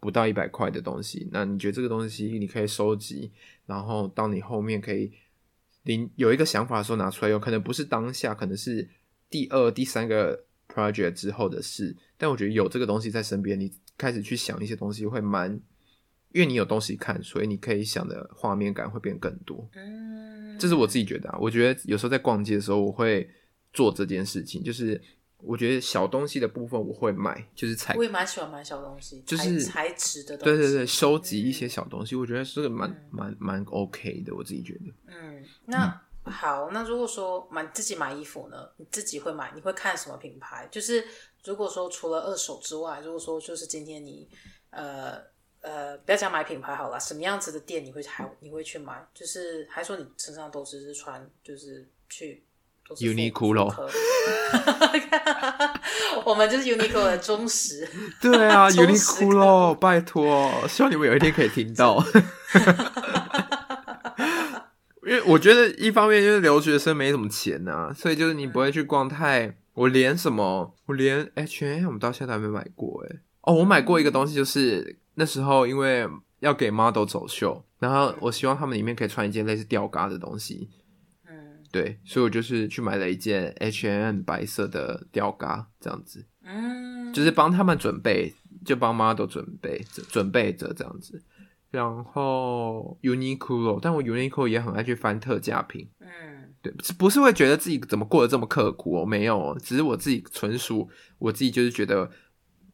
[0.01, 3.31] 不到一百块的东西，那你觉得这个东西你可以收集，
[3.67, 5.11] 然后到你后面可以
[5.83, 8.89] 临有一个想法的时候拿出来用，可能不是当下，可能是
[9.29, 11.97] 第二、第三个 project 之后的事。
[12.17, 15.61] 但我觉得有这个东西在身边，你开始去想一些东西会蛮，
[16.37, 19.69] 因为你有东西看，所以你可以想的画面感会变更多。
[19.75, 21.39] 嗯，这是我自己觉得啊。
[21.41, 23.29] 我觉得有时候在逛街的时候，我会
[23.73, 25.01] 做这件事情，就是。
[25.43, 30.59] 我觉得小东西的部分我会买，就是采，我也蛮喜欢买小东西，就是材质的东西。
[30.59, 34.85] 对对对，收集一些小东西，嗯、我觉得是个蛮蛮蛮 OK 的，我自己觉得。
[35.07, 40.67] 嗯，那、嗯、好，那如果说买自己买衣服呢，你自己会买，你会看什么品牌？
[40.71, 41.05] 就是
[41.45, 44.27] 如果说除了二手之外，如果说就是今天你
[44.71, 45.19] 呃
[45.67, 49.05] 呃，不要讲买品牌好了，什么样子的店你会还你会去买？
[49.13, 52.45] 就是还说你身上都只是穿，就是去。
[53.01, 53.75] Uniqlo，
[56.25, 57.85] 我们就是 Uniqlo 的忠实。
[58.23, 62.01] 对啊，Uniqlo，拜托，希望你们有一天可以听到。
[65.05, 69.57] 因为我觉得一方面就是留学生没什么钱呐、啊，所以就是你不会去逛太。
[69.75, 73.17] 我连什么，我连 H&M 到现在还没买过哎。
[73.41, 80.71] 哦，我买过一个东西，就是那时候因为要给 model 走秀，然后我希望他们里面可以穿一件类似吊嘎的东西。
[81.73, 88.33] 对，所以我就是去买了一件 H&M 白色的吊嘎，这样子，嗯，就是帮他们准备，
[88.65, 91.23] 就帮 model 准备准备着这样子。
[91.71, 102.11] 然后 Uniqlo，但我 Uniqlo 也很爱去翻特价品，嗯，对，不是会觉得自己怎么过得这么刻苦哦，没有，只是我自己纯属我自己就是觉得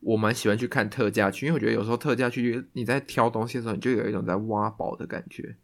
[0.02, 5.56] 我蛮喜欢去看特价区，因为我觉得有时候特价区你在挑东西的时候，你就有一种在挖宝的感觉。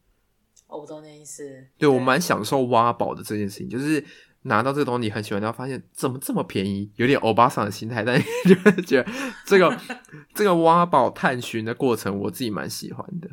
[0.68, 1.66] 我懂那意思。
[1.78, 4.04] 对，我蛮享受挖宝的这件事情，就是
[4.42, 9.10] 拿到这个东西你很喜欢，然后发现怎么这么便宜，有点欧巴桑的心态，但 就是觉得
[9.46, 9.76] 这个
[10.34, 13.30] 这个挖宝探寻的过程，我自己蛮喜欢的。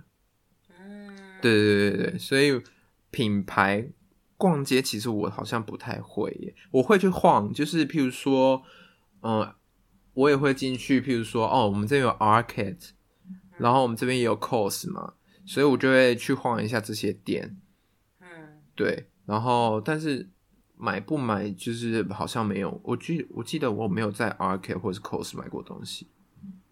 [0.79, 2.61] 嗯，对对对对，所以
[3.11, 3.89] 品牌
[4.37, 8.63] 逛街其实我好像不太会耶，我会去晃，就是譬如说，
[9.21, 9.55] 嗯、呃，
[10.15, 12.89] 我也会进去，譬如说，哦，我们这边有 arcade，
[13.59, 15.13] 然后我们这边也有 COS 嘛。
[15.47, 17.55] 所以我就会去晃一下这些店，
[18.19, 18.27] 嗯，
[18.73, 20.27] 对，然后但是
[20.75, 26.07] 买不买就是好像没有，我记我记得我没有在 Arcade 或者是 COS 买过东西，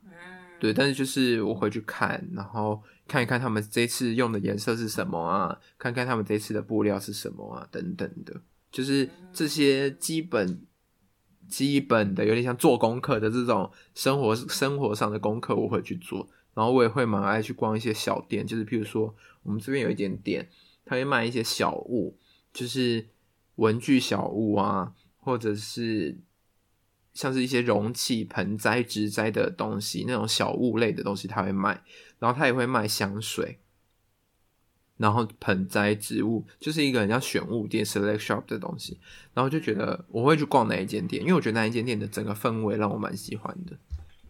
[0.06, 0.12] 嗯，
[0.60, 10.66] 对，但是就是我回去看，然后看一看他们这次用的颜色是什么啊，看看他们这次的布料是什么啊，等等的，就是这些基本
[11.54, 16.28] 基本的有点像做功课的这种生活生活上的功课，我会去做。
[16.56, 19.14] 然后我也会蛮爱去逛一些小店，就是譬如说，
[19.44, 20.50] 我们这边有一间店，
[20.84, 22.18] 他会卖一些小物，
[22.52, 23.06] 就是
[23.58, 26.18] 文具小物啊，或者是
[27.14, 31.84] 像是一些容器、盆栽、植栽的东西，那种小物类的东西他会卖。
[32.18, 33.60] 然后他也会卖香水，
[34.98, 39.00] 然后盆栽植物就是一个很像选物店 （select shop） 的东西。
[39.34, 43.78] 然后就觉得我会去逛那一间店，因为我觉得那一间店的整个氛围让我蛮喜欢的，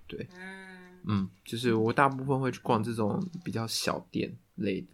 [0.07, 0.27] 对。
[1.05, 4.87] 嗯，就是我大部分会去逛这种比较小店类的。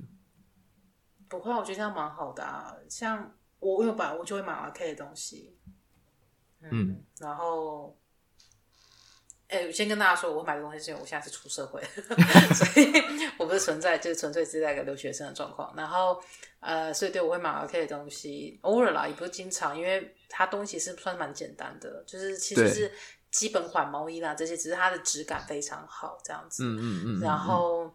[1.28, 2.74] 不会，我觉得这样蛮好的啊。
[2.90, 5.56] 像我有买，我就会买 RK 的东西。
[6.62, 7.96] 嗯，嗯然后，
[9.50, 11.84] 哎、欸，我先跟大家说，我买的东西是因为我现在是出社会，
[12.56, 12.94] 所以
[13.38, 15.74] 我不是存在，就是纯粹是在一个留学生的状况。
[15.76, 16.20] 然后，
[16.62, 22.92] 呃，所以对我会买 OK 的东西，偶尔啦，也不是经常，因为它东西是算蛮简单的，就是其实是。
[23.32, 26.64] 基本款毛衣啦，这些只是它的质感非常好，这样子。
[26.64, 27.20] 嗯嗯嗯。
[27.20, 27.94] 嗯然后，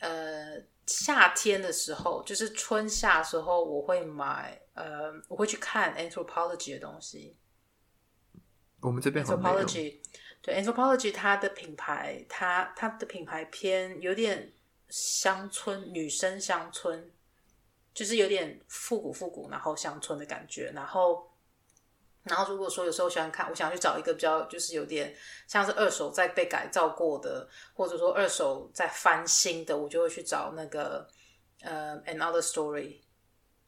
[0.00, 7.36] 呃，夏天的时候，就是春夏的时候，我会买，呃，我会去看 Anthropologie 的东西。
[8.80, 10.00] 我们这边 Anthropologie，
[10.46, 14.52] 对 Anthropologie，它的品牌，它它的品牌偏有点
[14.88, 17.10] 乡村，女生乡村，
[17.92, 21.28] 就是有点复古复古，然后乡村的感觉，然后。
[22.22, 25.14] 然后如果说有时候喜欢看，我想去找一个比较就是有点
[25.46, 31.06] 像是二手再被改造过的，或者说二手再翻新的，我就会去找那个
[31.62, 32.96] 呃 Another Story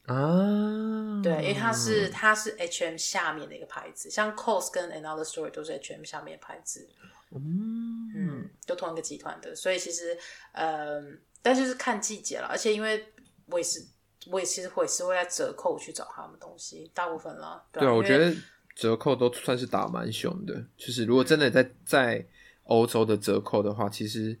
[0.05, 6.89] 啊，对，因为它是它是 H&M 下面的一个牌子，像 COS 跟 Another Story 都是 H&M 下面的牌子，
[7.31, 10.17] 嗯嗯，都同一个集团的，所以其实
[10.53, 11.01] 呃，
[11.41, 13.05] 但就是看季节了，而且因为
[13.47, 13.85] 我也是。
[14.29, 17.63] 我也其实会是会在折扣去找他们东西，大部分啦。
[17.71, 18.35] 对，对啊，我觉得
[18.75, 20.53] 折扣都算是打蛮凶的。
[20.77, 22.27] 就是如果真的在在
[22.63, 24.37] 欧洲的折扣的话，其实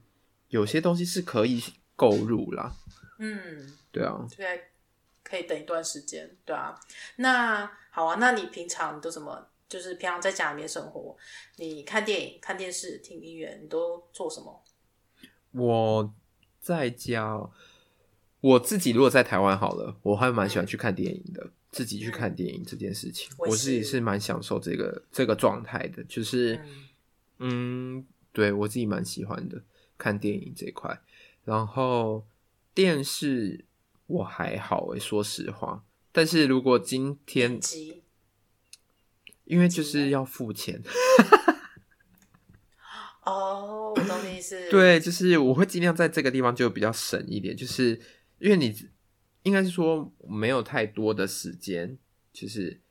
[0.49, 1.63] 有些东西是可以
[1.95, 2.75] 购入啦。
[3.19, 4.19] 嗯，对啊，
[5.29, 6.29] 可以等一段时间。
[6.43, 6.79] 对啊，
[7.17, 8.15] 那好啊。
[8.19, 9.47] 那你平常都怎么？
[9.67, 11.15] 就是平常在家里面生活，
[11.57, 14.63] 你看电影、看电视、听音乐，你都做什么？
[15.51, 16.13] 我
[16.59, 17.47] 在家，
[18.41, 21.43] 我自己如果在台湾好了，我还蛮喜欢去看电影的。
[21.43, 26.03] 嗯、自己去看电影这件事情，我，我自己是蛮享受这个这个状态的。
[26.05, 26.59] 就是，
[27.37, 29.61] 嗯，嗯，对我自己蛮喜欢的
[29.99, 30.99] 看电影这一块。
[31.45, 32.25] 然后
[32.73, 33.65] 电视
[34.09, 35.85] 我还好诶，说实话。
[36.11, 37.59] 但是如果今天，
[39.45, 40.81] 因为就是要付钱。
[43.23, 44.57] 哦，我懂你意思。
[44.71, 47.99] 对，就是我会尽量在这个地方就比较省一点，就是
[48.39, 48.75] 因为你
[49.43, 51.95] 应该是说没有太多的时间，
[52.33, 52.81] 就是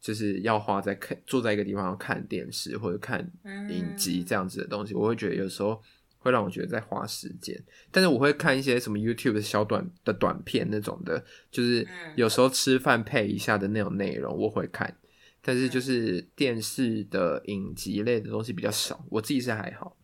[0.00, 3.28] 就是要花在看坐在一个地方看电视或者看
[3.68, 5.82] 影集这样子的东西，嗯、我会觉得有时候
[6.28, 7.60] 会让我觉得在花时间。
[7.90, 14.96] 但是我会看一些什么 YouTube 的小短的短片那种的，就是有时候吃饭配一下的那种内容，我会看。
[15.40, 19.96] 但是就是电视的影集类的东西比较少，我自己是还好。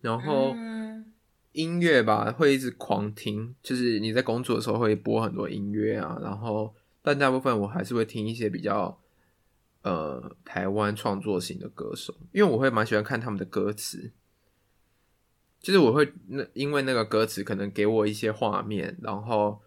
[0.00, 0.54] 然后
[1.52, 6.18] 音乐吧，会一直狂听，就是你在工作的时候会播很多音乐啊。
[6.22, 8.98] 然后但大部分我还是会听一些比较
[9.82, 14.12] 呃台湾创作型的歌手，因为我会蛮喜欢看他们的歌词，
[15.64, 19.58] 就是我会那因为那个歌词可能给我一些画面，然后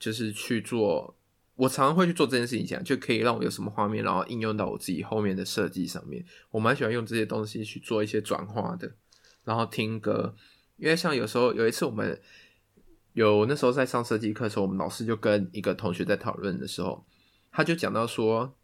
[0.00, 1.14] 就是去做。
[1.54, 6.24] 我常常会去做这件事情，讲就可以让我有什么画面，然后应用到我自己后面的设计上面。
[6.50, 8.92] 我蛮喜欢用这些东西去做一些转化的，
[9.44, 10.34] 然后听歌。
[10.76, 12.20] 因为像有时候有一次我们
[13.12, 17.04] 有那时候在上设计课的时候，我们老师就跟一个同学在讨论的时候，
[17.50, 18.54] 他就讲到说：“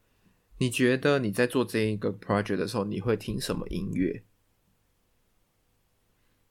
[0.59, 4.23] 你觉得你在做这一个 project 的时候，你会听什么音乐？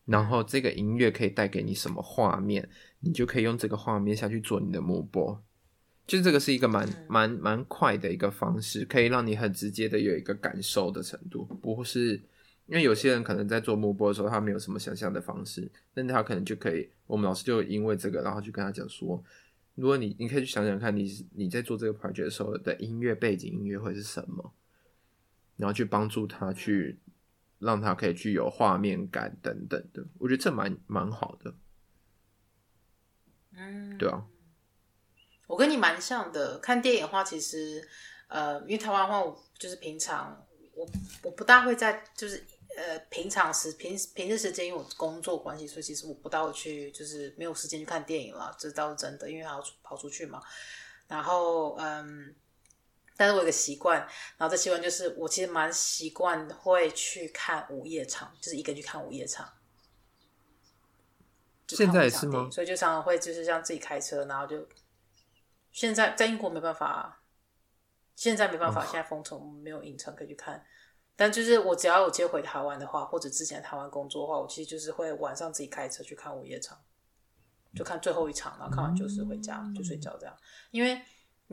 [0.06, 2.68] 然后这个音乐可以带给你什么画面？
[3.00, 5.40] 你就可以用这个画面下去做你的 mood board。”
[6.06, 12.22] 就这个是一个蛮蛮蛮快的一个方式，可以让你很直接的有一个感受的程度，不是
[12.66, 19.24] 因为有些人可能在做幕播的时候，他没有什么想象的方式，那他可能就可以，我们老师就因为这个，然后就跟他讲说，
[19.76, 24.54] 如果你你可以去想想看你，你你在做这个 project 的时候的音乐背景音乐会是什么，
[25.56, 26.98] 然后去帮助他去
[27.64, 31.54] 让它可以具有画面感等等的，我觉得这蛮蛮好的，
[33.56, 34.26] 嗯，对啊。
[35.48, 37.88] 我跟你蛮像的，看电影的话，其实，
[38.28, 40.88] 呃，因为台湾话，我就是平常我
[41.22, 42.44] 我不大会在，就是
[42.78, 50.42] 呃平常时平平日时间，因为我工作关系，所以其实我不大会去，就是没有时间去看电影了，这倒是真的，因为还要跑出去嘛。
[51.08, 52.34] 然后，嗯，
[53.18, 54.00] 但是我有个习惯，
[54.38, 59.52] 然后这习惯就是我其实蛮习惯会去看午夜场，就是一个人去看午夜场。
[61.68, 62.50] 现在也是吗？
[62.52, 64.68] 所以就常常会就是像自己开车，然后就。
[65.72, 67.24] 现在在英国没办法，
[68.16, 70.64] 现在没办法，现在封城没有影城可以去看。
[71.16, 76.80] 但就是我只要有接回台湾的话，或者之前台湾工作的话，我其实就是会晚上自己开车去看午夜场，
[77.76, 80.38] 就看最后一场，然后看完就是回家就睡觉这样。
[80.70, 81.02] 因为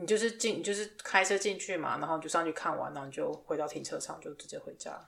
[0.01, 4.99] 你就是进，你就是开车进去嘛，然后就上去看完，然后你就回到停车场就直接回家，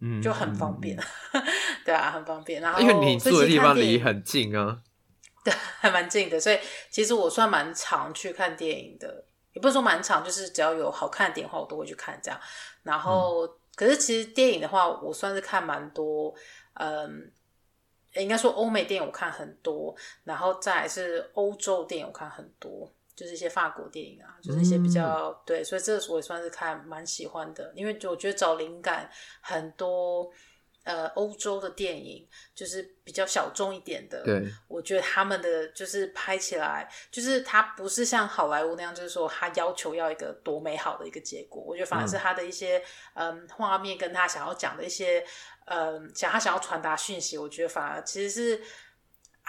[0.00, 0.96] 嗯，就很方便，
[1.84, 2.60] 对啊，很方便。
[2.62, 4.82] 然后因为你住的地方离很近啊。
[5.42, 6.58] 对，还蛮近的，所以
[6.90, 12.38] 其实我算蛮常去看电影的，也不是说蛮常，就是只要有好看的电影的话，我都会去看这样。
[12.82, 16.34] 然后，嗯、可是其实电影的话，我算是看蛮多，
[16.74, 17.32] 嗯，
[18.14, 19.94] 应该说欧美电影我看很多，
[20.24, 30.30] 然后再来是欧洲电影我看很多，就是一些法国电影啊，就是一些比较、嗯、对，所以这个我也算是看蛮喜欢的，因为我觉得找灵感很多。
[30.82, 42.82] 呃，欧洲的电影就是比较小众一点的，对，我觉得他们的就是拍起来，就是他不是像好莱坞那样，就是说他要求要一个多美好的一个结果，我觉得反而是他的一些
[43.14, 45.24] 嗯画面跟他想要讲的一些
[45.66, 48.62] 嗯想他想要传达讯息，我觉得反而其实是。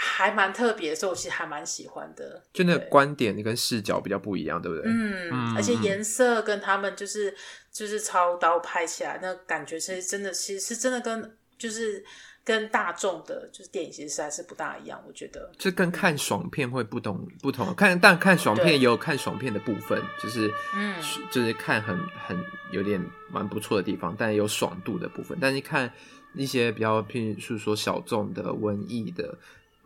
[0.04, 2.42] 还蛮特别，所以我其实还蛮喜欢的。
[2.52, 4.84] 就那个观点跟视角比较不一样，对不对？
[4.88, 7.32] 嗯，嗯，而且颜色跟他们就是
[7.72, 12.04] 就是操刀拍起来，那感觉其实真的，其实是真的跟就是
[12.44, 15.00] 跟大众的，就是电影其实还是不大一样。
[15.08, 17.72] 我觉得，就跟看爽片会不同不同。
[17.76, 20.96] 看，但看爽片也有看爽片的部分，就是嗯，
[21.30, 21.96] 就是看很
[22.26, 23.00] 很有点
[23.30, 25.38] 蛮不错的地方，但也有爽度的部分。
[25.40, 25.94] 但是看
[26.34, 29.38] 一些比较偏，是说小众的文艺的。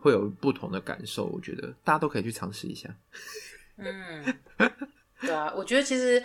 [0.06, 2.88] 会有不同的感受，我觉得大家都可以去尝试一下。
[3.76, 4.24] 嗯，
[5.20, 6.22] 对啊，我觉得其实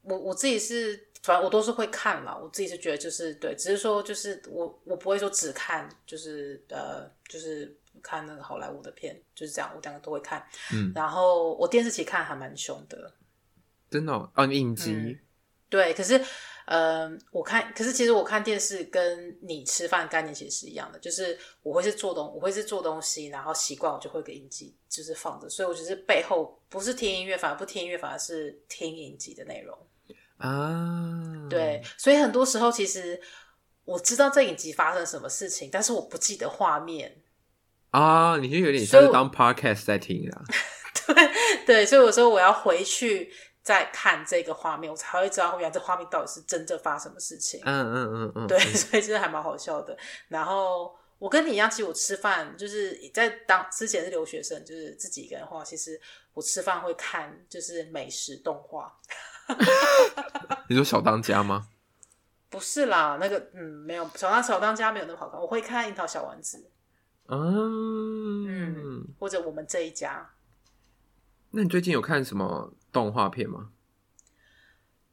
[0.00, 2.34] 我我自己是，反正我都是会看啦。
[2.34, 10.42] 我自己是觉得就是对，只是说就是我我不会说只看，就是呃，就是看那个好莱坞的片，就是这样，我两个都会看。
[10.72, 13.12] 嗯，然后我电视剧看还蛮凶的，
[13.90, 14.92] 真的哦，哦，影集。
[14.92, 15.18] 嗯，
[15.68, 16.18] 对，可是
[16.70, 29.78] 嗯、呃，我看，可是其实我看电视跟你吃饭概念其实是一样的，就是我会是做东，我会是做东西，然后习惯我就会给影集就是放着，所以我就是背后不是听音乐，反而不听音乐，反而是听影集的内容
[30.36, 31.48] 啊。
[31.48, 33.18] 对，所以很多时候其实
[33.86, 37.22] 我知道这影集发生什么事情，但是我不记得画面
[37.92, 38.36] 啊。
[38.36, 40.44] 你就有点像是当 podcast 在听啊。
[41.08, 41.30] 对
[41.64, 43.32] 对，所以我说我要回去。
[43.68, 47.60] 在看这个画面，我才会知道后面这画面到底是真正发生什么事情。
[47.66, 49.94] 嗯嗯嗯嗯，对， 所以其实还蛮好笑的。
[50.28, 56.00] 然后我跟你一样，其实我吃饭就是在当之前是留学生，就是自己一个人的话，其实
[56.32, 58.90] 我吃饭会看就是美食动画。
[60.70, 61.68] 你说小当家吗？
[62.48, 65.38] 不是啦，那个嗯没有小当小当家没有那么好看。
[65.38, 66.70] 我会看樱桃小丸子。
[67.26, 70.30] 嗯嗯，或者我们这一家。
[71.50, 73.70] 那你最近有看什么动画片吗？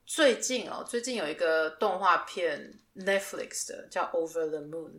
[0.06, 4.92] 最近哦，最近有一个动画片 Netflix 的叫《Over the Moon》，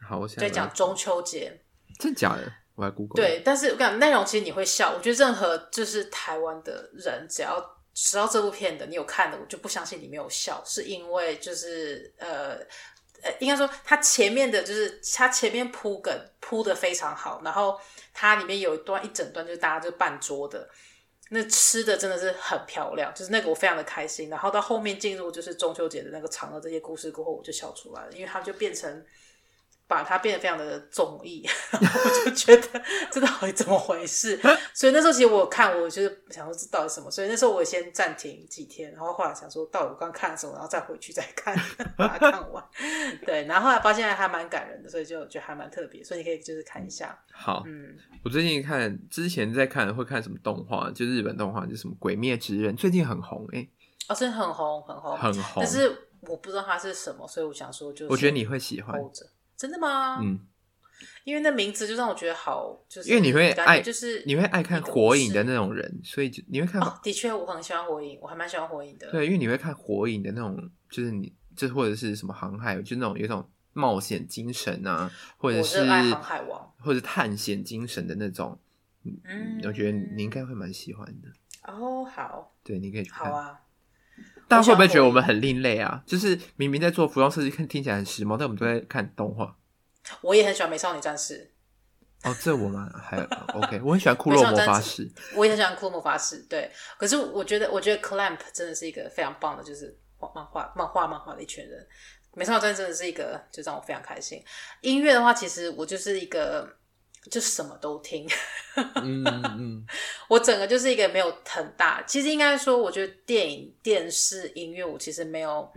[0.00, 1.60] 好，我想在讲中秋节，
[1.98, 2.52] 真假的？
[2.74, 3.14] 我还 Google。
[3.16, 4.92] 对，但是我跟你讲内容其实你会笑。
[4.92, 12.54] 我觉得任何就是台湾的人，只要知道这部片的，你有看的，我就不相信你没有笑，是因为就是呃
[13.22, 17.80] 呃，应该说它前面的就是它前面铺梗铺的非常好，然后。
[18.20, 20.68] 它里面有一段一整段，就是大家就半桌的，
[21.30, 24.30] 那吃的真的是很漂亮，就是那个我非常的开心。
[24.30, 29.04] 然后到后面进入就是中秋节的那个嫦娥，这些故事过后，我就笑出来了，因为它就变成。
[29.88, 34.38] 把它变得非常的综艺， 我就觉得这到底怎么回事？
[34.74, 37.10] 所以那时候其实我看，我就是想说这到底什么？
[37.10, 41.56] 所以那时候我先暂停几天，然后后来想说到底我刚看了什么，然后再回去再看，
[41.96, 42.62] 把它看完。
[43.24, 47.18] 对，然后后来发现还蛮感人的，所以就觉得还蛮特别，所以你可以就是看一下。
[47.32, 50.90] 好，嗯，我最近看之前在看会看什么动画？
[50.90, 53.70] 就日本动画，就什么《鬼灭之刃》，最近很红哎、欸，
[54.08, 59.00] 哦，真的很红很红很红，但是我不知道它是什么，所以我想说就是，我觉得你会喜欢。
[59.58, 60.20] 真的吗？
[60.22, 60.38] 嗯，
[61.24, 66.80] 因为那名字就让我觉得好，就是因为你会爱，就是你会爱看火影的那种人，所以就你会看。
[66.80, 69.10] 哦，的确，我很喜欢火影，我还蛮喜欢火影的。
[69.10, 78.58] 对，因为你会看火影的那种，就是你，就或者是什么航海，就那种有一种冒险精神啊，或者是航海王，或者探险精神的那种。
[79.04, 81.28] 嗯，我觉得你应该会蛮喜欢的。
[81.72, 83.30] 哦，好，对，你可以去看。
[83.30, 83.60] 好啊。
[84.48, 86.02] 大家会不会觉得我们很另类啊？
[86.06, 89.54] 就是明明在做服装设计，看听起来很时髦，但我们都在看动画。
[90.22, 91.52] 我也很喜欢《美少女战士》。
[92.28, 93.18] 哦，这我们还
[93.54, 93.80] OK。
[93.84, 95.06] 我很喜欢 《库洛魔法使》。
[95.34, 96.42] 我也很喜欢《库洛魔法使》。
[96.48, 101.78] 对，可是我觉得，我觉得 Clamp 真的是一个非常棒的，就是画漫画、漫画、漫画的一群人。
[102.32, 104.42] 《美少女战士》真的是一个，就让我非常开心。
[104.80, 106.77] 音乐的话，其实我就是一个。
[107.30, 108.26] 就什么都听，
[109.02, 109.86] 嗯嗯，
[110.28, 112.02] 我整个就是一个没有很大。
[112.02, 115.70] 其实应该说，我觉得电影、电视、音乐，我其实没有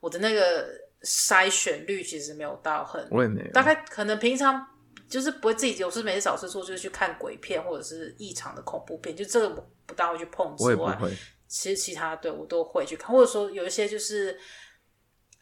[0.00, 0.66] 我的那个
[1.02, 3.06] 筛选率，其实没有到很。
[3.10, 3.50] 我也没有。
[3.52, 4.66] 大概可能平常
[5.08, 10.74] 就是不会自己有事没事找事做，就是去看鬼片或者是异常的恐怖片，就这个我不大会去碰之外。
[10.74, 11.10] 我也不会。
[11.46, 14.38] 其实其他对我都会去看，或者说有一些就是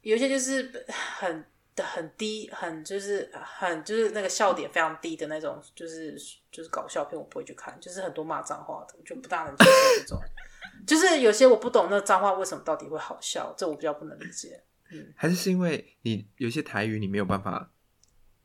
[0.01, 0.85] 有一些就是
[1.19, 1.45] 很。
[1.75, 6.17] 的很低，很就是很就是那个笑点非常低的那种，就是
[6.51, 7.77] 就是搞笑片，我不会去看。
[7.81, 9.71] 就是很多骂脏话的，我就不大能接受
[10.03, 10.21] 这种。
[10.87, 14.63] 就是有些我不懂那脏话为什么到底会好笑，这我比较不能理解。
[14.91, 17.71] 嗯，还是是因为你有些台语你没有办法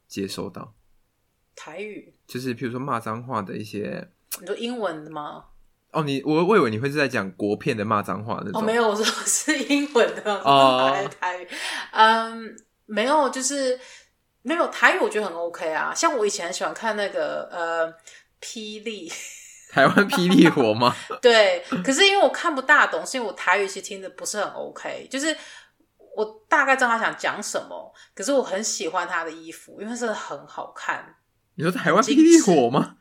[0.08, 0.74] 接收到
[1.56, 4.08] 台语，就是譬如说骂脏话的一些，
[4.40, 5.46] 你说英文的吗？
[5.92, 8.62] 哦，你我我以为你会是在讲国片的骂脏话那种。
[8.62, 11.48] 哦，没有，我说是英文的哦，台语，
[11.92, 12.56] 嗯。
[12.88, 13.80] 没有，就是
[14.42, 15.94] 没有台语，我觉得很 OK 啊。
[15.94, 17.88] 像我以前很喜欢看那个呃，
[18.42, 19.12] 霹雳，
[19.72, 20.96] 台湾霹雳火吗？
[21.22, 25.08] 对，可是因为我看不大懂，是因为我台语其实听的不是很 OK。
[25.12, 25.36] 就是
[26.16, 31.16] 我大概知道他想讲什么，可是我很喜欢他的衣服，因为他真的很好看。
[31.56, 32.96] 你说台湾霹雳火吗？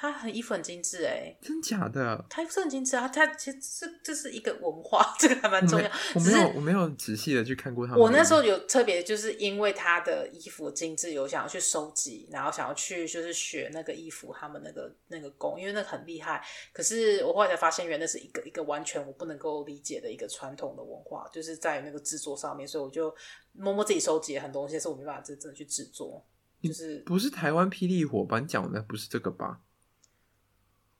[0.00, 2.24] 他很衣服很精致哎，真假的？
[2.30, 5.90] 他衣服很精致啊，他其实这这是一个文化， 这个还蛮重要。
[6.14, 8.00] 我没有，我没有仔细的去看过他们。
[8.00, 16.40] 我那时候有特别，就是因为他的衣服精致，有想要去收集，然后想要去就是学那个衣服，他们那个那个工，因为那个很厉害。
[16.72, 23.12] 可是我后来才发现，原来是一个一个完全我不能够理解的一个传统的文化，就是在那个制作上面，所以我就
[23.52, 26.24] 摸摸自己收集了很多东西，但是我没办法真正的去制作。
[26.62, 28.38] 就是不是台湾霹雳火吧？
[28.38, 29.60] 你讲的不是这个吧？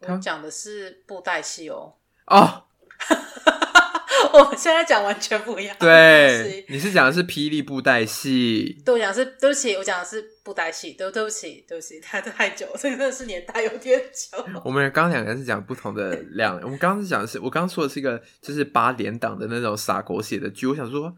[0.01, 1.94] 我讲的是布袋戏哦。
[2.26, 2.64] 哦，
[4.32, 5.76] 我们现在讲完全不一样。
[5.80, 8.80] 对，你是讲的是霹雳布袋戏。
[8.84, 10.92] 对，我讲的是对不起，我讲的是布袋戏。
[10.92, 14.38] 对，对不起，对不起，太太久，这个是年代有点久。
[14.64, 16.61] 我们刚刚两个人是讲不同的量。
[16.62, 20.66] 我们刚刚是讲的是，我刚刚说的是一个就是八点档的那种洒狗血的剧。
[20.66, 21.16] 我想说，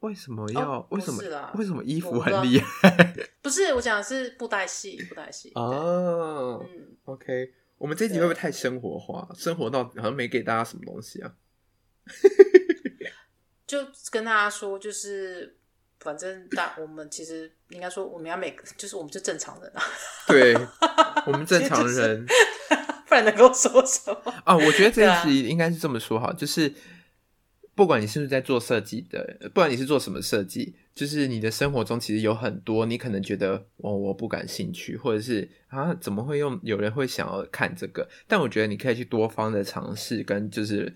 [0.00, 0.72] 为什么要？
[0.72, 1.22] 哦、为什么？
[1.54, 3.14] 为什么衣服很厉害？
[3.40, 5.52] 不是，我讲的是布袋戏，布袋戏。
[5.54, 7.52] 哦，嗯，OK。
[7.78, 9.28] 我们这一集会不会太生活化？
[9.36, 11.32] 生活到好像没给大家什么东西啊？
[13.66, 13.78] 就
[14.10, 15.56] 跟大家说，就是
[16.00, 19.82] 反正大我们其实应该说，我们要每个就是我们是正常人啊。
[20.28, 20.54] 对，
[21.26, 24.56] 我们正常人，就是、不然能够说什么啊？
[24.56, 26.72] 我觉得这一集应该是这么说哈，就是。
[27.78, 38.08] 不管你是不是在做设计的，不管你是做什么设计，就是你的生活中其实有很多你可能觉得哦，我不感兴趣，或者是啊怎么会用有人会想要看这个？
[38.26, 40.92] 但我觉得你可以去多方的尝试，跟就是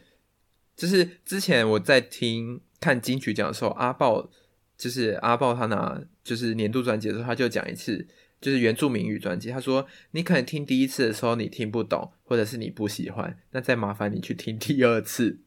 [0.74, 4.28] 就是之前我在听看金曲奖的时候，阿豹
[4.76, 8.04] 就是阿豹他拿就是年度专辑的时候，他就讲一次
[8.40, 15.42] 就是原住民语专辑，他说你可能听第一次的时候你听不懂，或者是你不喜欢，那再麻烦你去听第二次。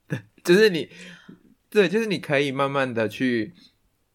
[0.46, 0.88] 就是你，
[1.70, 3.54] 对，就是你可以慢慢的去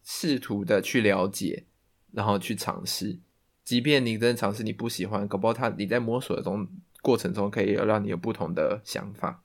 [0.03, 1.65] 试图的去了解，
[2.13, 3.19] 然后去尝试，
[3.63, 6.67] 即便你真的尝试你不喜欢，搞不好他你在摸索的中
[7.01, 9.43] 过程中可以让你有不同的想法。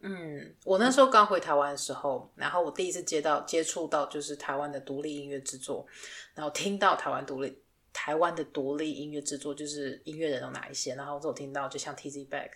[0.00, 5.86] 嗯，我那时候刚回台湾的时候，然后我第一次接到接触到就是台湾的独立音乐制作，
[6.34, 7.58] 然后听到台湾独立
[7.92, 12.50] 台湾的独立音乐制作就是音乐人有哪一些，然后我听到就像 T Z Back，。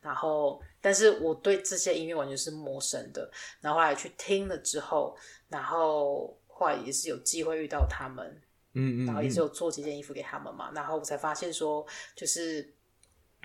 [0.00, 3.30] 然后，但是我对这些音乐完全是陌生的。
[3.60, 5.16] 然后后来去听了之后，
[5.48, 8.26] 然后后来也是有机会遇到他们，
[8.74, 10.70] 嗯，嗯嗯，然后也是有做几件衣服给他们嘛。
[10.74, 12.72] 然后我才发现说，就是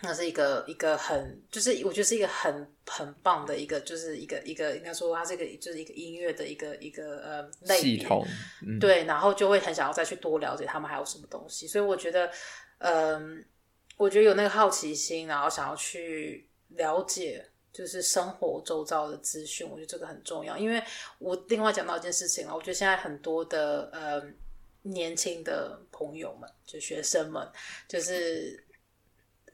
[0.03, 8.23] 那是一个一个很，就是我觉得是一个很很棒的一个，就是一个一个应该说它这个就是一个音乐的一个一个呃类系统，
[8.61, 9.05] 嗯，对。
[9.05, 11.67] 然后就会很想要再去多了解他们还有什么东西。
[11.67, 12.29] 所以我觉得，
[12.77, 13.43] 嗯、呃，
[13.97, 16.47] 我觉得有那个好奇心，然后想要去。
[16.71, 20.57] 了解就是生活周遭的资讯，我觉得这个很重要。
[20.57, 20.83] 因为
[21.17, 24.21] 我另外讲到一件事情了，我觉得现在很多的呃
[24.81, 27.49] 年轻的朋友们，就学生们，
[27.87, 28.61] 就是。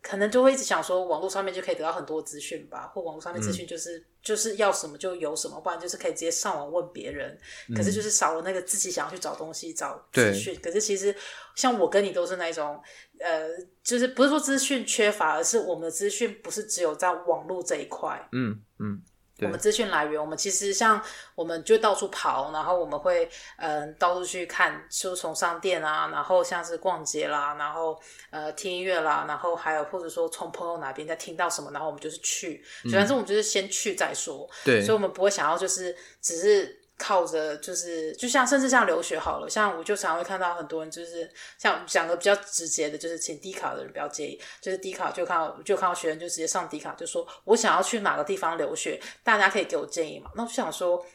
[0.03, 7.35] 可能就会一直想说，网络上面就可以得到很多资讯吧，或网络上面资讯就是、嗯、就是要什么就有什么，不然就是可以直接上网问别人。
[7.73, 10.59] 可是就是少了那个自己想要去找东西、找资讯。
[10.61, 11.15] 可是其实
[11.55, 12.77] 像我跟你都是那种，
[13.19, 13.47] 呃，
[13.81, 18.27] 就是不是说资讯缺乏，而是我们的资讯不是只有在网络这一块。
[18.33, 19.01] 嗯嗯。
[19.43, 21.01] 我们资讯来源，我们其实像
[21.35, 34.49] 我们就到处跑，然后我们会嗯、呃、到处去看，就从商店啊，然后像是逛街啦，然后呃听音乐啦，然后还有或者说从朋友哪边在听到什么，然后我们就是去，反正我们就是先去再说。
[34.63, 36.82] 对，所以我们不会想要就是只是。
[37.03, 50.31] 靠着就是，就像甚至像留学好了，像我就常会看到很多人，就是像讲的比较直接的，就是请低卡的人不要介意，就是低卡就看到就看到学生就直接上低卡，就说我想要去哪个地方留学，大家可以给我建议嘛？
[50.35, 51.05] 那我就想说，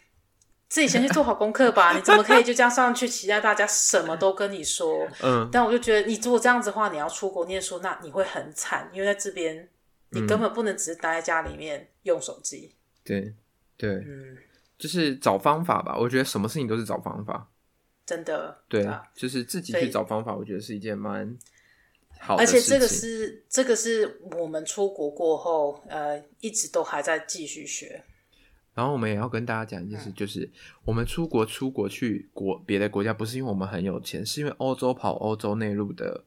[0.68, 5.09] 自己先去做好功课吧，你怎么可以就这样上去期待大家什么都跟你说？
[5.24, 9.66] 嗯，但我就觉得你如果这样子的话，你要出国念书，那你会很惨，因为在这边
[10.11, 12.74] 你根本不能只是待在家里面用手机。
[13.03, 13.32] 对
[13.78, 14.36] 对，嗯。
[14.78, 17.50] 就是找方法吧，我觉得什么事情都是找方法，
[18.06, 18.56] 真的。
[18.68, 21.36] 对，啊、就是自己去找方法，我觉得是一件蛮
[22.20, 22.60] 好的事情。
[22.60, 28.04] 而且这个是这个是我们出国过后，呃，一直都还在继续学。
[28.74, 30.48] 然后我们也要跟大家讲一件事，就是
[30.84, 36.22] 我们出国出国去国别的国家，不是因为我们很有钱，是因为欧洲跑欧洲内陆的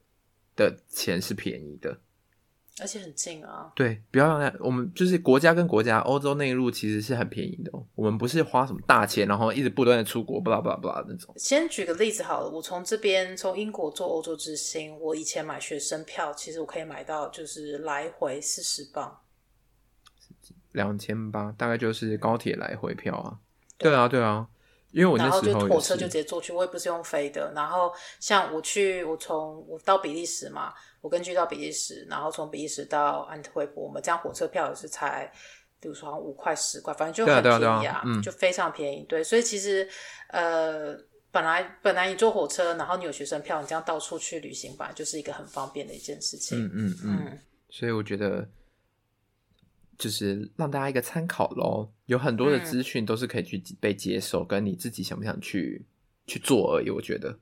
[0.57, 2.01] 的钱是便宜的。
[2.79, 3.71] 而且很近啊！
[3.75, 7.85] 对，不要让我们就是国家跟国家，欧洲内陆其实是很便宜的哦。
[7.95, 11.33] 我们不是花什么大钱，然后一直不断的出国，巴拉巴拉巴拉那种。
[11.37, 19.19] 先举个例子好了，我从这边从英国坐欧洲之星，我以前买学生票，其实我可以买到就是来回四十磅，
[20.71, 23.37] 两千八，大概就是高铁来回票啊。
[23.77, 24.47] 对，对啊，对啊，
[24.91, 27.51] 因为我那时候然后就火车就直接坐去，我也不是用飞的。
[27.55, 30.73] 然后像我去，我从我到比利时嘛。
[31.01, 35.25] 我根据到比利时，然后从比利时到安特卫普，我们这样火车票也是才，
[35.79, 39.03] 比如说好像五块十块，反正就很便宜啊，就非常便宜。
[39.09, 39.89] 对，所以其实
[40.27, 40.95] 呃，
[41.31, 46.63] 本来本来你坐火车，然后你有学生票，你这样到处去旅行吧，就是一个很方便的一件事情。
[46.63, 47.19] 嗯嗯嗯。
[47.25, 47.39] 嗯
[47.71, 48.47] 所以我觉得
[50.01, 55.85] 就是让大家一个参考咯，有很多的资讯都是可以去被接受，嗯、跟你自己想不想去
[56.25, 56.89] 去做而已。
[56.89, 57.37] 我觉得，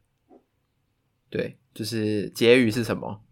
[1.30, 3.24] 对，就是结语是什么？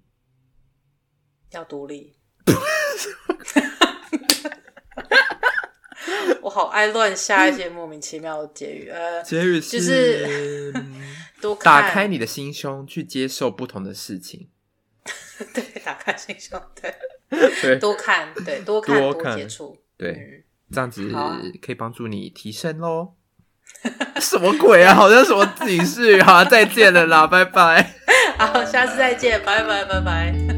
[1.51, 2.15] 要独立，
[6.41, 8.88] 我好爱乱下一些莫名其妙的结语。
[8.88, 10.73] 呃，结语是就是
[11.41, 14.49] 多打开你的心胸，去接受不同的事情。
[15.53, 16.95] 对，打开心胸，对，
[17.61, 21.11] 对，多看，对，多看，多接触，对，嗯、这样子
[21.61, 23.13] 可以帮助你提升喽。
[24.19, 24.95] 什么鬼啊？
[24.95, 26.21] 好像什么警示。
[26.23, 27.93] 好，再见了啦，拜拜。
[28.39, 30.57] 好，下次再见，拜拜，拜拜。